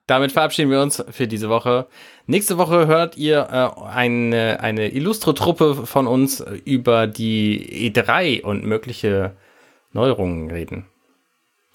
[0.06, 1.86] Damit verabschieden wir uns für diese Woche.
[2.26, 8.64] Nächste Woche hört ihr äh, eine, eine illustre Truppe von uns über die E3 und
[8.64, 9.34] mögliche
[9.92, 10.86] Neuerungen reden.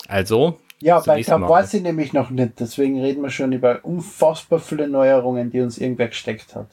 [0.08, 1.50] Also, Ja, bei Mal.
[1.50, 2.60] war sie nämlich noch nicht.
[2.60, 6.68] Deswegen reden wir schon über unfassbar viele Neuerungen, die uns irgendwer gesteckt hat.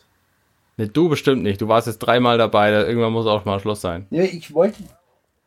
[0.76, 1.60] Ne, du bestimmt nicht.
[1.60, 2.70] Du warst jetzt dreimal dabei.
[2.70, 4.06] Da, irgendwann muss auch mal Schluss sein.
[4.10, 4.82] Ja, ich wollte.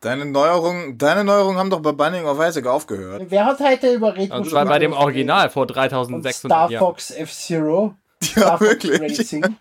[0.00, 3.26] Deine Neuerungen, deine Neuerungen haben doch bei Binding of Isaac aufgehört.
[3.28, 6.80] Wer hat heute über Retro Und zwar bei dem Original vor und 3600 Star Jahren.
[6.80, 7.94] Fox F-Zero?
[8.22, 9.00] Ja, Star Fox wirklich.
[9.00, 9.56] Racing?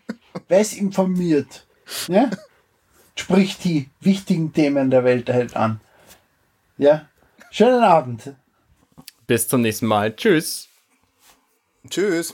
[0.47, 1.65] Wer ist informiert?
[2.07, 2.29] Ja?
[3.15, 5.81] Spricht die wichtigen Themen der Welt halt an.
[6.77, 7.07] Ja?
[7.51, 8.33] Schönen Abend.
[9.27, 10.15] Bis zum nächsten Mal.
[10.15, 10.69] Tschüss.
[11.89, 12.33] Tschüss.